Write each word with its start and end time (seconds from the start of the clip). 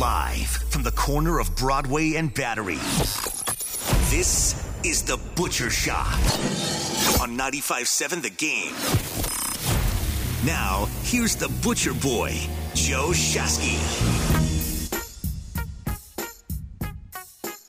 Live 0.00 0.48
from 0.68 0.82
the 0.82 0.90
corner 0.90 1.38
of 1.38 1.56
Broadway 1.56 2.16
and 2.16 2.34
Battery. 2.34 2.76
This 4.10 4.54
is 4.84 5.02
The 5.02 5.18
Butcher 5.36 5.70
Shop 5.70 6.12
on 7.18 7.38
95.7 7.38 8.20
The 8.20 8.28
Game. 8.28 8.74
Now, 10.44 10.86
here's 11.02 11.34
the 11.34 11.48
Butcher 11.62 11.94
Boy, 11.94 12.36
Joe 12.74 13.08
Shasky. 13.12 13.76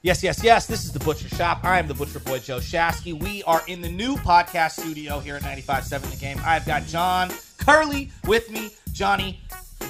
Yes, 0.02 0.22
yes, 0.22 0.44
yes. 0.44 0.68
This 0.68 0.84
is 0.84 0.92
the 0.92 1.00
Butcher 1.00 1.30
Shop. 1.30 1.64
I 1.64 1.80
am 1.80 1.88
the 1.88 1.94
Butcher 1.94 2.20
Boy 2.20 2.40
Joe 2.40 2.60
Shasky. 2.60 3.18
We 3.18 3.42
are 3.44 3.62
in 3.68 3.80
the 3.80 3.90
new 3.90 4.16
podcast 4.18 4.72
studio 4.82 5.20
here 5.20 5.38
at 5.38 5.44
95.7 5.44 6.12
The 6.12 6.18
Game. 6.18 6.42
I've 6.44 6.66
got 6.66 6.88
John 6.88 7.30
Kerley 7.58 8.10
with 8.26 8.52
me. 8.52 8.72
Johnny, 8.92 9.40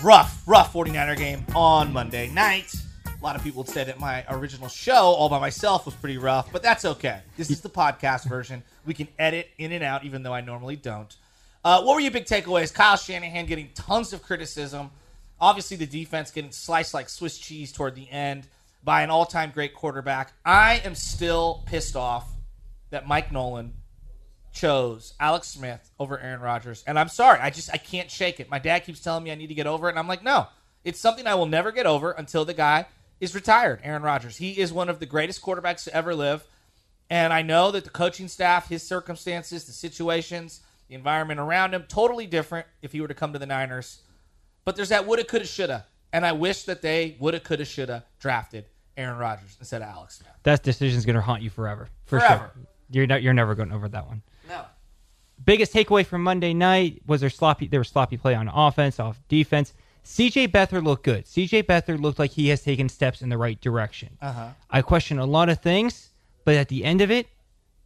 rough, 0.03 0.43
rough 0.45 0.73
49er 0.73 1.17
game 1.17 1.45
on 1.55 1.91
Monday 1.91 2.29
night. 2.29 2.73
A 3.05 3.23
lot 3.23 3.35
of 3.35 3.43
people 3.43 3.63
say 3.65 3.83
that 3.83 3.99
my 3.99 4.23
original 4.29 4.67
show, 4.67 4.93
all 4.93 5.27
by 5.27 5.39
myself, 5.39 5.85
was 5.85 5.95
pretty 5.95 6.17
rough, 6.17 6.51
but 6.51 6.61
that's 6.61 6.85
okay. 6.85 7.21
This 7.35 7.49
is 7.49 7.61
the 7.61 7.69
podcast 7.69 8.25
version. 8.25 8.61
We 8.85 8.93
can 8.93 9.07
edit 9.17 9.49
in 9.57 9.71
and 9.71 9.83
out, 9.83 10.05
even 10.05 10.21
though 10.21 10.33
I 10.33 10.41
normally 10.41 10.75
don't. 10.75 11.15
Uh, 11.65 11.81
what 11.81 11.95
were 11.95 11.99
your 11.99 12.11
big 12.11 12.25
takeaways? 12.25 12.73
Kyle 12.73 12.95
Shanahan 12.95 13.47
getting 13.47 13.69
tons 13.73 14.13
of 14.13 14.21
criticism. 14.21 14.91
Obviously, 15.41 15.77
the 15.77 15.87
defense 15.87 16.29
getting 16.29 16.51
sliced 16.51 16.93
like 16.93 17.09
Swiss 17.09 17.37
cheese 17.37 17.71
toward 17.71 17.95
the 17.95 18.09
end 18.11 18.47
by 18.83 19.01
an 19.01 19.09
all-time 19.09 19.51
great 19.51 19.73
quarterback. 19.73 20.33
I 20.45 20.81
am 20.85 20.93
still 20.93 21.63
pissed 21.65 21.95
off 21.95 22.29
that 22.91 23.07
Mike 23.07 23.31
Nolan 23.31 23.73
chose 24.57 25.13
Alex 25.19 25.47
Smith 25.47 25.91
over 25.99 26.19
Aaron 26.19 26.41
Rodgers, 26.41 26.83
and 26.87 26.97
I'm 26.97 27.09
sorry, 27.09 27.39
I 27.39 27.49
just 27.49 27.69
I 27.71 27.77
can't 27.77 28.09
shake 28.09 28.39
it. 28.39 28.49
My 28.49 28.59
dad 28.59 28.79
keeps 28.79 28.99
telling 28.99 29.23
me 29.23 29.31
I 29.31 29.35
need 29.35 29.47
to 29.47 29.53
get 29.53 29.67
over 29.67 29.87
it, 29.87 29.91
and 29.91 29.99
I'm 29.99 30.07
like, 30.07 30.23
no, 30.23 30.47
it's 30.83 30.99
something 30.99 31.27
I 31.27 31.35
will 31.35 31.45
never 31.45 31.71
get 31.71 31.85
over 31.85 32.11
until 32.11 32.45
the 32.45 32.53
guy 32.53 32.87
is 33.19 33.35
retired. 33.35 33.79
Aaron 33.83 34.01
Rodgers, 34.01 34.37
he 34.37 34.59
is 34.59 34.73
one 34.73 34.89
of 34.89 34.99
the 34.99 35.05
greatest 35.05 35.41
quarterbacks 35.41 35.83
to 35.85 35.93
ever 35.93 36.15
live, 36.15 36.43
and 37.09 37.31
I 37.31 37.41
know 37.41 37.71
that 37.71 37.83
the 37.83 37.89
coaching 37.89 38.27
staff, 38.27 38.67
his 38.67 38.83
circumstances, 38.83 39.65
the 39.65 39.71
situations, 39.71 40.61
the 40.87 40.95
environment 40.95 41.39
around 41.39 41.73
him, 41.73 41.85
totally 41.87 42.25
different 42.25 42.65
if 42.81 42.91
he 42.91 43.01
were 43.01 43.07
to 43.07 43.13
come 43.13 43.33
to 43.33 43.39
the 43.39 43.45
Niners. 43.45 44.01
But 44.65 44.75
there's 44.75 44.89
that 44.89 45.05
woulda, 45.05 45.23
coulda, 45.23 45.45
shoulda, 45.45 45.85
and 46.11 46.25
I 46.25 46.31
wish 46.31 46.63
that 46.63 46.81
they 46.81 47.15
woulda, 47.19 47.39
coulda, 47.39 47.65
shoulda 47.65 48.05
drafted 48.19 48.65
Aaron 48.97 49.17
Rodgers 49.17 49.55
instead 49.59 49.81
of 49.81 49.87
Alex 49.89 50.17
Smith. 50.17 50.31
That 50.43 50.63
decision's 50.63 51.05
going 51.05 51.15
to 51.15 51.21
haunt 51.21 51.43
you 51.43 51.49
forever. 51.49 51.87
For 52.05 52.19
Forever. 52.19 52.51
Sure. 52.53 52.63
You're 52.89 53.07
not, 53.07 53.21
you're 53.21 53.33
never 53.33 53.53
going 53.53 53.71
over 53.71 53.87
that 53.89 54.07
one. 54.07 54.23
Biggest 55.43 55.73
takeaway 55.73 56.05
from 56.05 56.23
Monday 56.23 56.53
night 56.53 57.01
was 57.05 57.21
their 57.21 57.29
sloppy 57.29 57.67
there 57.67 57.79
was 57.79 57.89
sloppy 57.89 58.17
play 58.17 58.35
on 58.35 58.47
offense, 58.47 58.99
off 58.99 59.19
defense. 59.27 59.73
CJ 60.03 60.49
Beathard 60.49 60.85
looked 60.85 61.03
good. 61.03 61.25
CJ 61.25 61.63
Beathard 61.63 62.01
looked 62.01 62.17
like 62.17 62.31
he 62.31 62.47
has 62.47 62.63
taken 62.63 62.87
steps 62.87 63.21
in 63.21 63.29
the 63.29 63.37
right 63.37 63.59
direction. 63.59 64.17
Uh-huh. 64.21 64.49
I 64.69 64.81
question 64.81 65.19
a 65.19 65.25
lot 65.25 65.49
of 65.49 65.59
things, 65.59 66.11
but 66.45 66.55
at 66.55 66.69
the 66.69 66.85
end 66.85 67.01
of 67.01 67.11
it, 67.11 67.27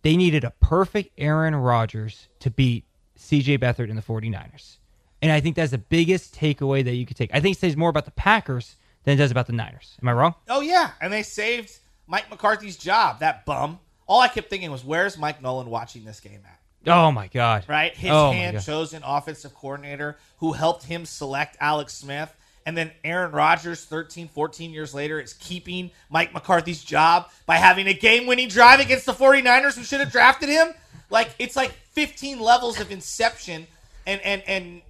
they 0.03 0.15
needed 0.15 0.43
a 0.43 0.51
perfect 0.61 1.11
Aaron 1.17 1.55
Rodgers 1.55 2.27
to 2.39 2.51
beat 2.51 2.85
CJ 3.17 3.59
Beathard 3.59 3.89
in 3.89 3.95
the 3.95 4.01
49ers. 4.01 4.77
And 5.21 5.31
I 5.31 5.39
think 5.39 5.55
that's 5.55 5.71
the 5.71 5.77
biggest 5.77 6.35
takeaway 6.35 6.83
that 6.83 6.93
you 6.95 7.05
could 7.05 7.17
take. 7.17 7.31
I 7.33 7.39
think 7.39 7.57
it 7.57 7.59
says 7.59 7.77
more 7.77 7.89
about 7.89 8.05
the 8.05 8.11
Packers 8.11 8.75
than 9.03 9.15
it 9.15 9.17
does 9.17 9.31
about 9.31 9.47
the 9.47 9.53
Niners. 9.53 9.97
Am 10.01 10.07
I 10.07 10.13
wrong? 10.13 10.35
Oh 10.49 10.61
yeah, 10.61 10.91
and 11.01 11.11
they 11.11 11.23
saved 11.23 11.77
Mike 12.07 12.29
McCarthy's 12.29 12.77
job. 12.77 13.19
That 13.19 13.45
bum. 13.45 13.79
All 14.07 14.19
I 14.19 14.27
kept 14.27 14.49
thinking 14.49 14.71
was, 14.71 14.83
where's 14.83 15.17
Mike 15.17 15.41
Nolan 15.41 15.69
watching 15.69 16.03
this 16.03 16.19
game 16.19 16.41
at? 16.45 16.59
Oh 16.87 17.11
my 17.11 17.27
god. 17.27 17.65
Right, 17.67 17.95
his 17.95 18.11
Oh, 18.11 18.31
hand 18.31 18.57
God. 18.57 18.65
chosen 18.65 19.03
offensive 19.05 19.53
coordinator 19.53 20.17
who 20.37 20.53
helped 20.53 20.83
him 20.85 21.05
select 21.05 21.57
Alex 21.59 21.93
Smith. 21.93 22.33
And 22.65 22.77
then 22.77 22.91
Aaron 23.03 23.31
Rodgers, 23.31 23.85
13, 23.85 24.27
14 24.27 24.71
years 24.71 24.93
later, 24.93 25.19
is 25.19 25.33
keeping 25.33 25.89
Mike 26.11 26.31
McCarthy's 26.33 26.83
job 26.83 27.29
by 27.47 27.55
having 27.55 27.87
a 27.87 27.93
game 27.93 28.27
winning 28.27 28.49
drive 28.49 28.79
against 28.79 29.07
the 29.07 29.13
49ers 29.13 29.75
who 29.75 29.83
should 29.83 29.99
have 29.99 30.11
drafted 30.11 30.47
him. 30.49 30.69
Like, 31.09 31.29
it's 31.39 31.55
like 31.55 31.71
15 31.93 32.39
levels 32.39 32.79
of 32.79 32.91
inception 32.91 33.65
and, 34.05 34.21
and, 34.21 34.43
and 34.47 34.81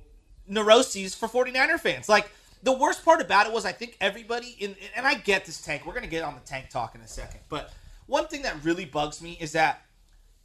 neuroses 0.48 1.16
for 1.16 1.28
49er 1.28 1.80
fans. 1.80 2.10
Like, 2.10 2.30
the 2.64 2.74
worst 2.74 3.04
part 3.06 3.22
about 3.22 3.48
it 3.48 3.54
was 3.54 3.66
I 3.66 3.72
think 3.72 3.98
everybody 4.02 4.56
in 4.60 4.76
and 4.96 5.08
I 5.08 5.16
get 5.16 5.46
this 5.46 5.60
tank. 5.62 5.86
We're 5.86 5.94
gonna 5.96 6.06
get 6.08 6.24
on 6.24 6.36
the 6.36 6.42
tank 6.42 6.70
talk 6.70 6.94
in 6.94 7.02
a 7.02 7.08
second. 7.08 7.40
But 7.50 7.74
one 8.06 8.28
thing 8.28 8.44
that 8.44 8.64
really 8.64 8.86
bugs 8.86 9.20
me 9.22 9.36
is 9.42 9.54
that 9.54 9.82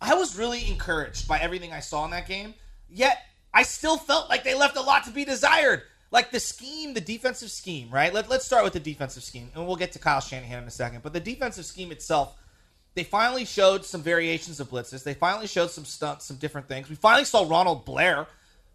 I 0.00 0.14
was 0.14 0.36
really 0.36 0.68
encouraged 0.70 1.26
by 1.26 1.38
everything 1.38 1.72
I 1.72 1.80
saw 1.80 2.04
in 2.04 2.10
that 2.10 2.28
game. 2.28 2.54
Yet 2.88 3.18
I 3.52 3.62
still 3.62 3.96
felt 3.96 4.28
like 4.28 4.44
they 4.44 4.54
left 4.54 4.76
a 4.76 4.82
lot 4.82 5.04
to 5.04 5.10
be 5.10 5.24
desired. 5.24 5.82
Like 6.10 6.30
the 6.30 6.40
scheme, 6.40 6.94
the 6.94 7.00
defensive 7.00 7.50
scheme, 7.50 7.90
right? 7.90 8.12
Let, 8.12 8.28
let's 8.28 8.44
start 8.44 8.64
with 8.64 8.72
the 8.72 8.80
defensive 8.80 9.24
scheme, 9.24 9.50
and 9.54 9.66
we'll 9.66 9.76
get 9.76 9.92
to 9.92 9.98
Kyle 9.98 10.20
Shanahan 10.20 10.62
in 10.62 10.68
a 10.68 10.70
second. 10.70 11.02
But 11.02 11.12
the 11.12 11.20
defensive 11.20 11.64
scheme 11.64 11.90
itself, 11.90 12.36
they 12.94 13.02
finally 13.02 13.44
showed 13.44 13.84
some 13.84 14.02
variations 14.02 14.60
of 14.60 14.70
blitzes. 14.70 15.02
They 15.02 15.14
finally 15.14 15.46
showed 15.46 15.70
some 15.70 15.84
stunts, 15.84 16.26
some 16.26 16.36
different 16.36 16.68
things. 16.68 16.88
We 16.88 16.96
finally 16.96 17.24
saw 17.24 17.48
Ronald 17.48 17.84
Blair 17.84 18.26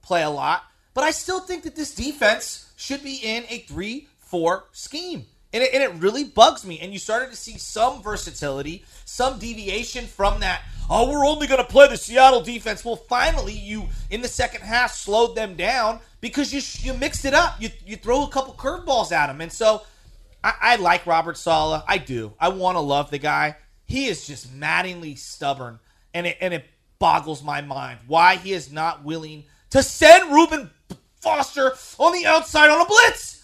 play 0.01 0.23
a 0.23 0.29
lot. 0.29 0.63
But 0.93 1.05
I 1.05 1.11
still 1.11 1.39
think 1.39 1.63
that 1.63 1.75
this 1.75 1.95
defense 1.95 2.71
should 2.75 3.03
be 3.03 3.15
in 3.23 3.45
a 3.49 3.59
3 3.59 4.07
4 4.19 4.65
scheme. 4.71 5.25
And 5.53 5.63
it, 5.63 5.73
and 5.73 5.83
it 5.83 5.93
really 6.01 6.23
bugs 6.23 6.65
me. 6.65 6.79
And 6.79 6.93
you 6.93 6.99
started 6.99 7.29
to 7.29 7.35
see 7.35 7.57
some 7.57 8.01
versatility, 8.01 8.85
some 9.05 9.39
deviation 9.39 10.05
from 10.05 10.39
that. 10.41 10.63
Oh, 10.93 11.09
we're 11.09 11.25
only 11.25 11.47
going 11.47 11.61
to 11.61 11.71
play 11.71 11.87
the 11.87 11.95
Seattle 11.95 12.41
defense. 12.41 12.83
Well, 12.83 12.97
finally, 12.97 13.53
you 13.53 13.87
in 14.09 14.19
the 14.19 14.27
second 14.27 14.59
half 14.59 14.93
slowed 14.93 15.37
them 15.37 15.55
down 15.55 16.01
because 16.19 16.53
you 16.53 16.61
you 16.85 16.97
mixed 16.99 17.23
it 17.23 17.33
up. 17.33 17.55
You 17.61 17.69
you 17.85 17.95
throw 17.95 18.25
a 18.25 18.27
couple 18.27 18.53
curveballs 18.53 19.13
at 19.13 19.27
them, 19.27 19.39
and 19.39 19.49
so 19.49 19.83
I, 20.43 20.53
I 20.61 20.75
like 20.75 21.07
Robert 21.07 21.37
Saleh. 21.37 21.81
I 21.87 21.97
do. 21.97 22.33
I 22.41 22.49
want 22.49 22.75
to 22.75 22.81
love 22.81 23.09
the 23.09 23.19
guy. 23.19 23.55
He 23.85 24.07
is 24.07 24.27
just 24.27 24.53
maddeningly 24.53 25.15
stubborn, 25.15 25.79
and 26.13 26.27
it 26.27 26.37
and 26.41 26.53
it 26.53 26.65
boggles 26.99 27.41
my 27.41 27.61
mind 27.61 27.99
why 28.05 28.35
he 28.35 28.51
is 28.51 28.69
not 28.69 29.05
willing 29.05 29.45
to 29.69 29.81
send 29.81 30.29
Reuben 30.29 30.69
Foster 31.21 31.71
on 31.99 32.11
the 32.11 32.25
outside 32.25 32.69
on 32.69 32.81
a 32.81 32.85
blitz. 32.85 33.40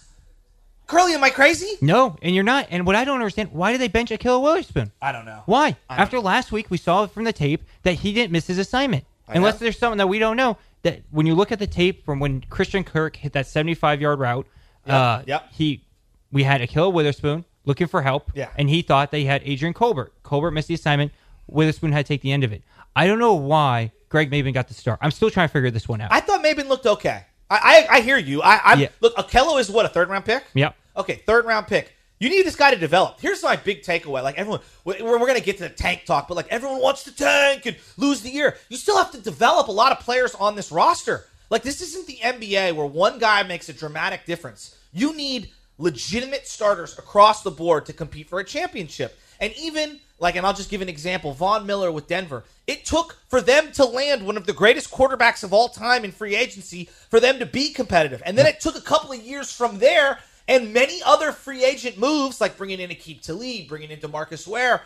Kerley, 0.88 1.12
am 1.14 1.22
I 1.22 1.30
crazy? 1.30 1.76
No, 1.82 2.16
and 2.22 2.34
you're 2.34 2.44
not. 2.44 2.68
And 2.70 2.86
what 2.86 2.96
I 2.96 3.04
don't 3.04 3.16
understand, 3.16 3.52
why 3.52 3.72
did 3.72 3.80
they 3.80 3.88
bench 3.88 4.10
Ahkello 4.10 4.42
Witherspoon? 4.42 4.90
I 5.02 5.12
don't 5.12 5.26
know. 5.26 5.42
Why? 5.46 5.76
Don't 5.90 5.98
After 6.00 6.18
last 6.18 6.50
week, 6.50 6.70
we 6.70 6.78
saw 6.78 7.06
from 7.06 7.24
the 7.24 7.32
tape 7.32 7.62
that 7.82 7.92
he 7.92 8.12
didn't 8.12 8.32
miss 8.32 8.46
his 8.46 8.58
assignment. 8.58 9.04
Unless 9.28 9.54
know. 9.54 9.58
there's 9.66 9.78
something 9.78 9.98
that 9.98 10.06
we 10.08 10.18
don't 10.18 10.36
know. 10.38 10.56
That 10.82 11.02
when 11.10 11.26
you 11.26 11.34
look 11.34 11.52
at 11.52 11.58
the 11.58 11.66
tape 11.66 12.04
from 12.06 12.20
when 12.20 12.40
Christian 12.42 12.84
Kirk 12.84 13.16
hit 13.16 13.34
that 13.34 13.46
75 13.46 14.00
yard 14.00 14.18
route, 14.18 14.46
uh, 14.86 15.22
yep. 15.26 15.48
he 15.52 15.84
we 16.32 16.42
had 16.44 16.60
Ahkello 16.62 16.92
Witherspoon 16.92 17.44
looking 17.64 17.86
for 17.86 18.00
help, 18.00 18.30
Yeah. 18.34 18.48
and 18.56 18.70
he 18.70 18.80
thought 18.80 19.10
they 19.10 19.24
had 19.24 19.42
Adrian 19.44 19.74
Colbert. 19.74 20.12
Colbert 20.22 20.52
missed 20.52 20.68
the 20.68 20.74
assignment. 20.74 21.12
Witherspoon 21.46 21.92
had 21.92 22.06
to 22.06 22.08
take 22.08 22.22
the 22.22 22.32
end 22.32 22.44
of 22.44 22.52
it. 22.52 22.62
I 22.96 23.06
don't 23.06 23.18
know 23.18 23.34
why 23.34 23.92
Greg 24.08 24.30
Mabin 24.30 24.54
got 24.54 24.68
the 24.68 24.74
start. 24.74 24.98
I'm 25.02 25.10
still 25.10 25.30
trying 25.30 25.48
to 25.48 25.52
figure 25.52 25.70
this 25.70 25.86
one 25.88 26.00
out. 26.00 26.10
I 26.12 26.20
thought 26.20 26.42
Mabin 26.42 26.68
looked 26.68 26.86
okay. 26.86 27.24
I 27.50 27.86
I, 27.90 27.96
I 27.96 28.00
hear 28.00 28.18
you. 28.18 28.42
I 28.42 28.60
I'm, 28.64 28.80
Yeah. 28.80 28.88
look. 29.00 29.14
Ahkello 29.16 29.58
is 29.60 29.70
what 29.70 29.84
a 29.84 29.88
third 29.88 30.08
round 30.08 30.24
pick. 30.24 30.44
Yep. 30.54 30.74
Okay, 30.98 31.22
third 31.26 31.46
round 31.46 31.68
pick. 31.68 31.94
You 32.18 32.28
need 32.28 32.44
this 32.44 32.56
guy 32.56 32.72
to 32.72 32.76
develop. 32.76 33.20
Here's 33.20 33.42
my 33.44 33.54
big 33.54 33.82
takeaway. 33.82 34.24
Like 34.24 34.36
everyone, 34.36 34.60
we're, 34.84 35.00
we're 35.04 35.18
going 35.18 35.36
to 35.36 35.44
get 35.44 35.58
to 35.58 35.62
the 35.62 35.68
tank 35.68 36.04
talk, 36.04 36.26
but 36.26 36.36
like 36.36 36.48
everyone 36.50 36.82
wants 36.82 37.04
to 37.04 37.14
tank 37.14 37.64
and 37.66 37.76
lose 37.96 38.22
the 38.22 38.30
year. 38.30 38.56
You 38.68 38.76
still 38.76 38.98
have 38.98 39.12
to 39.12 39.20
develop 39.20 39.68
a 39.68 39.72
lot 39.72 39.92
of 39.92 40.00
players 40.00 40.34
on 40.34 40.56
this 40.56 40.72
roster. 40.72 41.26
Like 41.48 41.62
this 41.62 41.80
isn't 41.80 42.06
the 42.08 42.16
NBA 42.16 42.74
where 42.74 42.86
one 42.86 43.20
guy 43.20 43.44
makes 43.44 43.68
a 43.68 43.72
dramatic 43.72 44.26
difference. 44.26 44.76
You 44.92 45.14
need 45.14 45.50
legitimate 45.78 46.48
starters 46.48 46.98
across 46.98 47.44
the 47.44 47.52
board 47.52 47.86
to 47.86 47.92
compete 47.92 48.28
for 48.28 48.40
a 48.40 48.44
championship. 48.44 49.16
And 49.40 49.52
even 49.56 50.00
like, 50.18 50.34
and 50.34 50.44
I'll 50.44 50.52
just 50.52 50.70
give 50.70 50.82
an 50.82 50.88
example: 50.88 51.32
Von 51.32 51.64
Miller 51.64 51.92
with 51.92 52.08
Denver. 52.08 52.42
It 52.66 52.84
took 52.84 53.16
for 53.28 53.40
them 53.40 53.70
to 53.72 53.84
land 53.84 54.26
one 54.26 54.36
of 54.36 54.46
the 54.46 54.52
greatest 54.52 54.90
quarterbacks 54.90 55.44
of 55.44 55.52
all 55.52 55.68
time 55.68 56.04
in 56.04 56.10
free 56.10 56.34
agency 56.34 56.88
for 57.08 57.20
them 57.20 57.38
to 57.38 57.46
be 57.46 57.72
competitive, 57.72 58.20
and 58.26 58.36
then 58.36 58.46
it 58.46 58.60
took 58.60 58.76
a 58.76 58.80
couple 58.80 59.12
of 59.12 59.22
years 59.22 59.52
from 59.52 59.78
there 59.78 60.18
and 60.48 60.72
many 60.72 61.00
other 61.04 61.30
free 61.30 61.64
agent 61.64 61.98
moves, 61.98 62.40
like 62.40 62.56
bringing 62.56 62.80
in 62.80 62.90
Aqib 62.90 63.20
Talib, 63.20 63.68
bringing 63.68 63.90
in 63.90 64.00
Demarcus 64.00 64.46
Ware, 64.46 64.82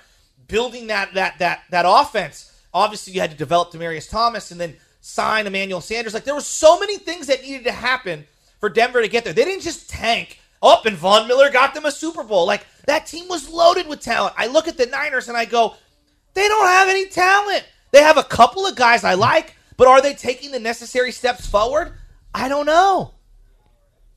building 0.49 0.89
that 0.89 1.15
that 1.15 1.39
that 1.39 1.63
that 1.71 1.87
offense. 1.89 2.51
Obviously, 2.75 3.13
you 3.13 3.21
had 3.21 3.31
to 3.31 3.37
develop 3.37 3.71
Demaryius 3.71 4.11
Thomas 4.11 4.51
and 4.51 4.61
then 4.61 4.77
sign 5.01 5.47
Emmanuel 5.47 5.81
Sanders. 5.81 6.15
Like 6.15 6.25
there 6.25 6.35
were 6.35 6.41
so 6.41 6.79
many 6.81 6.99
things 6.99 7.29
that 7.29 7.43
needed 7.43 7.65
to 7.65 7.73
happen 7.73 8.27
for 8.61 8.69
Denver 8.69 9.01
to 9.01 9.09
get 9.09 9.25
there. 9.25 9.33
They 9.33 9.45
didn't 9.45 9.63
just 9.63 9.89
tank 9.89 10.41
up, 10.63 10.85
and 10.85 10.97
Von 10.97 11.29
Miller 11.29 11.51
got 11.51 11.75
them 11.75 11.85
a 11.85 11.93
Super 11.93 12.25
Bowl. 12.25 12.47
Like 12.47 12.67
that 12.87 13.07
team 13.07 13.29
was 13.29 13.49
loaded 13.49 13.87
with 13.87 14.01
talent. 14.01 14.35
I 14.37 14.49
look 14.49 14.69
at 14.69 14.77
the 14.77 14.87
Niners 14.87 15.29
and 15.29 15.37
I 15.37 15.45
go, 15.45 15.75
they 16.35 16.49
don't 16.49 16.67
have 16.67 16.89
any 16.89 17.07
talent. 17.07 17.65
They 17.93 18.03
have 18.03 18.17
a 18.17 18.25
couple 18.25 18.67
of 18.67 18.75
guys 18.75 19.05
I 19.05 19.15
like, 19.15 19.55
but 19.77 19.87
are 19.87 20.01
they 20.01 20.15
taking 20.15 20.51
the 20.51 20.59
necessary 20.59 21.13
steps 21.13 21.47
forward? 21.47 21.93
I 22.35 22.49
don't 22.49 22.67
know. 22.67 23.15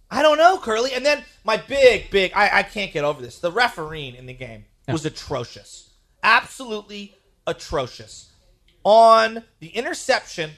I 0.09 0.21
don't 0.21 0.38
know, 0.38 0.57
Kerley. 0.57 0.95
And 0.95 1.06
then 1.06 1.24
my 1.45 1.57
big, 1.57 2.09
big, 2.12 2.33
I, 2.36 2.59
I 2.59 2.63
can't 2.63 2.92
get 2.92 3.03
over 3.06 3.21
this. 3.21 3.39
The 3.39 3.51
refereeing 3.51 4.15
in 4.15 4.25
the 4.25 4.33
game 4.33 4.65
was 4.88 5.06
atrocious. 5.06 5.92
Absolutely 6.24 7.15
atrocious. 7.47 8.31
On 8.83 9.44
the 9.59 9.68
interception, 9.69 10.51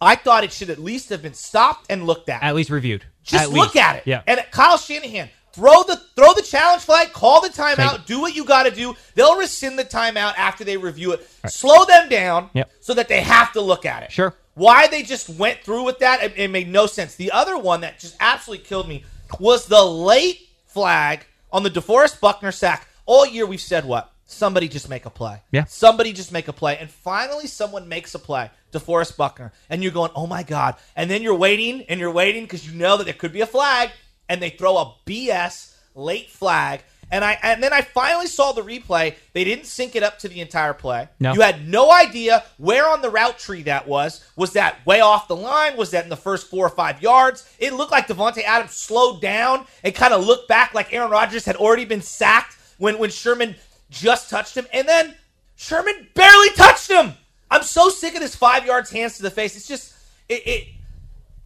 I 0.00 0.16
thought 0.16 0.44
it 0.44 0.52
should 0.52 0.70
at 0.70 0.78
least 0.78 1.10
have 1.10 1.22
been 1.22 1.34
stopped 1.34 1.86
and 1.90 2.06
looked 2.06 2.28
at. 2.28 2.42
At 2.42 2.54
least 2.54 2.70
reviewed. 2.70 3.04
Just 3.22 3.44
At 3.44 3.50
look 3.50 3.74
least. 3.74 3.84
at 3.84 3.96
it. 3.96 4.02
Yeah. 4.06 4.22
And 4.26 4.44
Kyle 4.50 4.78
Shanahan 4.78 5.28
Throw 5.56 5.84
the 5.84 5.96
throw 6.14 6.34
the 6.34 6.42
challenge 6.42 6.82
flag, 6.82 7.14
call 7.14 7.40
the 7.40 7.48
timeout, 7.48 8.04
do 8.04 8.20
what 8.20 8.36
you 8.36 8.44
got 8.44 8.64
to 8.64 8.70
do. 8.70 8.94
They'll 9.14 9.38
rescind 9.38 9.78
the 9.78 9.86
timeout 9.86 10.34
after 10.36 10.64
they 10.64 10.76
review 10.76 11.12
it. 11.12 11.26
Slow 11.46 11.86
them 11.86 12.10
down 12.10 12.50
Yep. 12.52 12.70
so 12.80 12.92
that 12.92 13.08
they 13.08 13.22
have 13.22 13.54
to 13.54 13.62
look 13.62 13.86
at 13.86 14.02
it. 14.02 14.12
Sure. 14.12 14.34
Why 14.52 14.86
they 14.86 15.02
just 15.02 15.30
went 15.30 15.60
through 15.60 15.84
with 15.84 16.00
that, 16.00 16.22
it, 16.22 16.34
it 16.36 16.50
made 16.50 16.68
no 16.68 16.84
sense. 16.84 17.14
The 17.14 17.30
other 17.32 17.56
one 17.56 17.80
that 17.80 17.98
just 17.98 18.16
absolutely 18.20 18.66
killed 18.66 18.86
me 18.86 19.04
was 19.38 19.66
the 19.66 19.82
late 19.84 20.48
flag 20.66 21.26
on 21.52 21.62
the 21.62 21.70
DeForest 21.70 22.20
Buckner 22.20 22.52
sack. 22.52 22.88
All 23.06 23.26
year 23.26 23.46
we've 23.46 23.60
said 23.60 23.84
what? 23.84 24.12
Somebody 24.24 24.68
just 24.68 24.88
make 24.88 25.06
a 25.06 25.10
play. 25.10 25.40
Yeah. 25.52 25.64
Somebody 25.64 26.12
just 26.12 26.32
make 26.32 26.48
a 26.48 26.52
play. 26.52 26.76
And 26.78 26.90
finally 26.90 27.46
someone 27.46 27.88
makes 27.88 28.14
a 28.14 28.18
play. 28.18 28.50
DeForest 28.72 29.16
Buckner. 29.16 29.52
And 29.70 29.82
you're 29.82 29.92
going, 29.92 30.10
oh 30.16 30.26
my 30.26 30.42
God. 30.42 30.74
And 30.96 31.08
then 31.10 31.22
you're 31.22 31.36
waiting 31.36 31.82
and 31.82 32.00
you're 32.00 32.10
waiting 32.10 32.42
because 32.44 32.66
you 32.66 32.76
know 32.76 32.96
that 32.96 33.04
there 33.04 33.14
could 33.14 33.32
be 33.32 33.40
a 33.40 33.46
flag. 33.46 33.90
And 34.28 34.42
they 34.42 34.50
throw 34.50 34.76
a 34.78 34.94
BS 35.06 35.76
late 35.94 36.28
flag. 36.28 36.82
And 37.10 37.24
I 37.24 37.38
and 37.42 37.62
then 37.62 37.72
I 37.72 37.82
finally 37.82 38.26
saw 38.26 38.52
the 38.52 38.62
replay. 38.62 39.14
They 39.32 39.44
didn't 39.44 39.66
sync 39.66 39.94
it 39.94 40.02
up 40.02 40.18
to 40.20 40.28
the 40.28 40.40
entire 40.40 40.74
play. 40.74 41.08
No. 41.20 41.34
You 41.34 41.40
had 41.40 41.68
no 41.68 41.92
idea 41.92 42.44
where 42.58 42.88
on 42.88 43.00
the 43.00 43.10
route 43.10 43.38
tree 43.38 43.62
that 43.62 43.86
was. 43.86 44.24
Was 44.34 44.54
that 44.54 44.84
way 44.84 45.00
off 45.00 45.28
the 45.28 45.36
line? 45.36 45.76
Was 45.76 45.92
that 45.92 46.02
in 46.02 46.10
the 46.10 46.16
first 46.16 46.48
four 46.48 46.66
or 46.66 46.70
five 46.70 47.00
yards? 47.00 47.48
It 47.60 47.74
looked 47.74 47.92
like 47.92 48.08
Davante 48.08 48.42
Adams 48.42 48.72
slowed 48.72 49.20
down 49.20 49.66
and 49.84 49.94
kind 49.94 50.12
of 50.12 50.26
looked 50.26 50.48
back 50.48 50.74
like 50.74 50.92
Aaron 50.92 51.10
Rodgers 51.10 51.44
had 51.44 51.56
already 51.56 51.84
been 51.84 52.02
sacked 52.02 52.56
when, 52.78 52.98
when 52.98 53.10
Sherman 53.10 53.54
just 53.88 54.28
touched 54.28 54.56
him. 54.56 54.66
And 54.72 54.88
then 54.88 55.14
Sherman 55.54 56.08
barely 56.14 56.50
touched 56.50 56.90
him. 56.90 57.14
I'm 57.50 57.62
so 57.62 57.88
sick 57.88 58.14
of 58.14 58.20
this 58.20 58.34
five 58.34 58.66
yards 58.66 58.90
hands 58.90 59.16
to 59.18 59.22
the 59.22 59.30
face. 59.30 59.56
It's 59.56 59.68
just 59.68 59.94
it, 60.28 60.46
it 60.46 60.68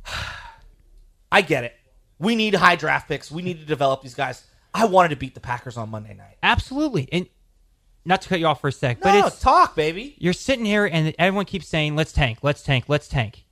I 1.33 1.43
get 1.43 1.65
it. 1.65 1.77
We 2.19 2.35
need 2.35 2.55
high 2.55 2.77
draft 2.77 3.09
picks. 3.09 3.31
We 3.31 3.43
need 3.43 3.61
to 3.61 3.67
develop 3.67 4.03
these 4.03 4.15
guys. 4.15 4.43
I 4.75 4.85
wanted 4.87 5.09
to 5.11 5.17
beat 5.17 5.35
the 5.35 5.41
Packers 5.41 5.77
on 5.77 5.91
Monday 5.91 6.15
night. 6.15 6.37
Absolutely. 6.43 7.09
And 7.13 7.27
not 8.05 8.23
to 8.23 8.29
cut 8.29 8.41
you 8.41 8.47
off 8.47 8.61
for 8.61 8.69
a 8.69 8.73
sec, 8.73 8.99
No, 9.05 9.11
but 9.13 9.27
it's 9.27 9.41
talk, 9.41 9.75
baby. 9.77 10.15
you're 10.19 10.33
sitting 10.33 10.65
here 10.65 10.87
and 10.87 11.15
everyone 11.19 11.45
keeps 11.45 11.69
saying, 11.69 11.97
let's 11.97 12.13
tank, 12.13 12.39
let's 12.43 12.63
tank, 12.63 12.85
let's 12.89 13.09
tank. 13.09 13.45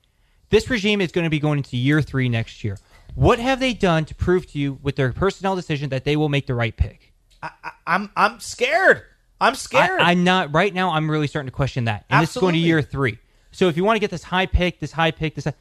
This 0.50 0.70
regime 0.70 1.00
is 1.00 1.12
going 1.12 1.24
to 1.24 1.30
be 1.30 1.38
going 1.38 1.58
into 1.58 1.76
year 1.76 2.00
three 2.00 2.28
next 2.28 2.64
year. 2.64 2.78
What 3.14 3.38
have 3.38 3.60
they 3.60 3.74
done 3.74 4.04
to 4.06 4.14
prove 4.14 4.46
to 4.52 4.58
you 4.58 4.78
with 4.82 4.96
their 4.96 5.12
personnel 5.12 5.54
decision 5.56 5.90
that 5.90 6.04
they 6.04 6.16
will 6.16 6.28
make 6.28 6.46
the 6.46 6.54
right 6.54 6.74
pick? 6.76 7.12
I, 7.42 7.50
I, 7.62 7.70
I'm 7.86 8.10
I'm 8.16 8.40
scared. 8.40 9.02
I'm 9.40 9.54
scared. 9.54 10.00
I, 10.00 10.10
I'm 10.12 10.24
not 10.24 10.52
right 10.54 10.72
now. 10.72 10.90
I'm 10.90 11.10
really 11.10 11.26
starting 11.26 11.48
to 11.48 11.54
question 11.54 11.84
that, 11.84 12.04
and 12.10 12.22
this 12.22 12.30
is 12.30 12.40
going 12.40 12.54
to 12.54 12.58
Absolutely. 12.58 12.68
year 12.68 12.82
three. 12.82 13.18
So 13.50 13.68
if 13.68 13.76
you 13.76 13.84
want 13.84 13.96
to 13.96 14.00
get 14.00 14.10
this 14.10 14.22
high 14.22 14.46
pick, 14.46 14.80
this 14.80 14.92
high 14.92 15.10
pick, 15.10 15.34
this, 15.34 15.44
high- 15.44 15.54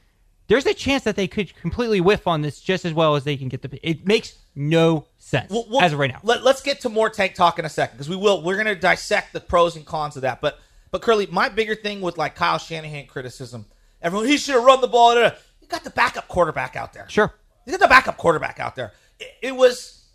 there's 0.48 0.66
a 0.66 0.74
chance 0.74 1.04
that 1.04 1.16
they 1.16 1.28
could 1.28 1.56
completely 1.58 2.02
whiff 2.02 2.28
on 2.28 2.42
this 2.42 2.60
just 2.60 2.86
as 2.86 2.94
well 2.94 3.16
as 3.16 3.24
they 3.24 3.38
can 3.38 3.50
get 3.50 3.62
the. 3.62 3.80
It 3.88 4.08
makes 4.08 4.38
no 4.56 5.06
sense 5.18 5.52
Well, 5.52 5.66
well, 5.70 5.82
as 5.82 5.94
of 5.94 6.00
right 6.00 6.12
now. 6.12 6.20
Let, 6.24 6.46
us 6.46 6.62
get 6.62 6.82
to 6.82 6.90
more 6.90 7.10
tank 7.10 7.36
talk 7.36 7.60
in 7.60 7.66
a 7.66 7.70
second 7.70 7.98
because 7.98 8.10
we 8.10 8.16
will. 8.16 8.42
We're 8.42 8.56
going 8.56 8.68
to 8.68 8.76
dissect 8.76 9.34
the 9.34 9.40
pros 9.40 9.76
and 9.76 9.86
cons 9.86 10.16
of 10.16 10.22
that. 10.24 10.42
But 10.42 10.60
but 10.92 11.02
Kerley, 11.02 11.30
my 11.30 11.50
bigger 11.50 11.76
thing 11.76 12.02
with 12.02 12.18
like 12.18 12.36
Kyle 12.36 12.58
Shanahan 12.58 13.08
criticism, 13.08 13.66
everyone 14.02 14.28
he 14.28 14.38
should 14.38 14.56
have 14.56 14.64
run 14.64 14.82
the 14.82 14.88
ball. 14.88 15.16
da. 15.16 15.32
You 15.62 15.68
got 15.68 15.84
the 15.84 15.90
backup 15.90 16.28
quarterback 16.28 16.76
out 16.76 16.94
there. 16.94 17.10
Sure. 17.10 17.34
You 17.66 17.72
got 17.72 17.82
the 17.82 17.88
backup 17.88 18.18
quarterback 18.18 18.60
out 18.60 18.76
there. 18.76 18.94
It, 19.20 19.28
it 19.42 19.56
was 19.56 20.06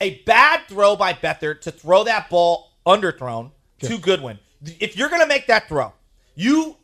a 0.00 0.22
bad 0.22 0.62
throw 0.68 0.94
by 0.94 1.12
Beathard 1.12 1.60
to 1.62 1.72
throw 1.72 2.04
that 2.04 2.30
ball 2.30 2.70
underthrown 2.86 3.50
to 3.80 3.98
Goodwin. 3.98 4.38
If 4.62 4.96
you're 4.96 5.08
going 5.08 5.22
to 5.22 5.26
make 5.26 5.46
that 5.48 5.68
throw, 5.68 5.92
you 6.34 6.76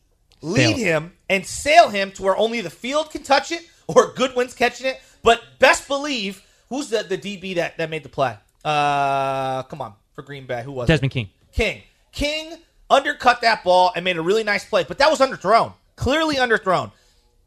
lead 0.43 0.77
him 0.77 1.13
and 1.29 1.47
sail 1.47 1.89
him 1.89 2.13
to 2.13 2.23
where 2.23 2.37
only 2.37 2.61
the 2.61 2.71
field 2.71 3.11
can 3.11 3.23
touch 3.23 3.53
it 3.53 3.63
or 3.87 4.13
Goodwin's 4.15 4.55
catching 4.55 4.87
it. 4.87 5.01
But 5.23 5.43
best 5.59 5.89
believe 5.89 6.43
who's 6.69 6.89
the, 6.89 7.03
the 7.03 7.19
DB 7.19 7.57
that, 7.57 7.77
that 7.79 7.91
made 7.91 8.03
the 8.03 8.09
play? 8.09 8.37
Uh, 8.65 9.63
come 9.65 9.81
on 9.81 9.95
for 10.15 10.23
Green 10.23 10.47
Bay. 10.47 10.63
Who 10.63 10.73
was 10.73 10.89
it? 10.89 10.93
Desmond 10.93 11.13
King. 11.13 11.31
King. 11.53 11.83
King 12.13 12.57
undercut 12.91 13.41
that 13.43 13.65
ball 13.65 13.93
and 13.95 14.05
made 14.05 14.17
a 14.17 14.23
really 14.23 14.45
nice 14.45 14.65
play, 14.65 14.85
but 14.85 14.99
that 14.99 15.11
was 15.11 15.21
underthrown. 15.21 15.73
Clearly 15.97 16.37
underthrown. 16.37 16.93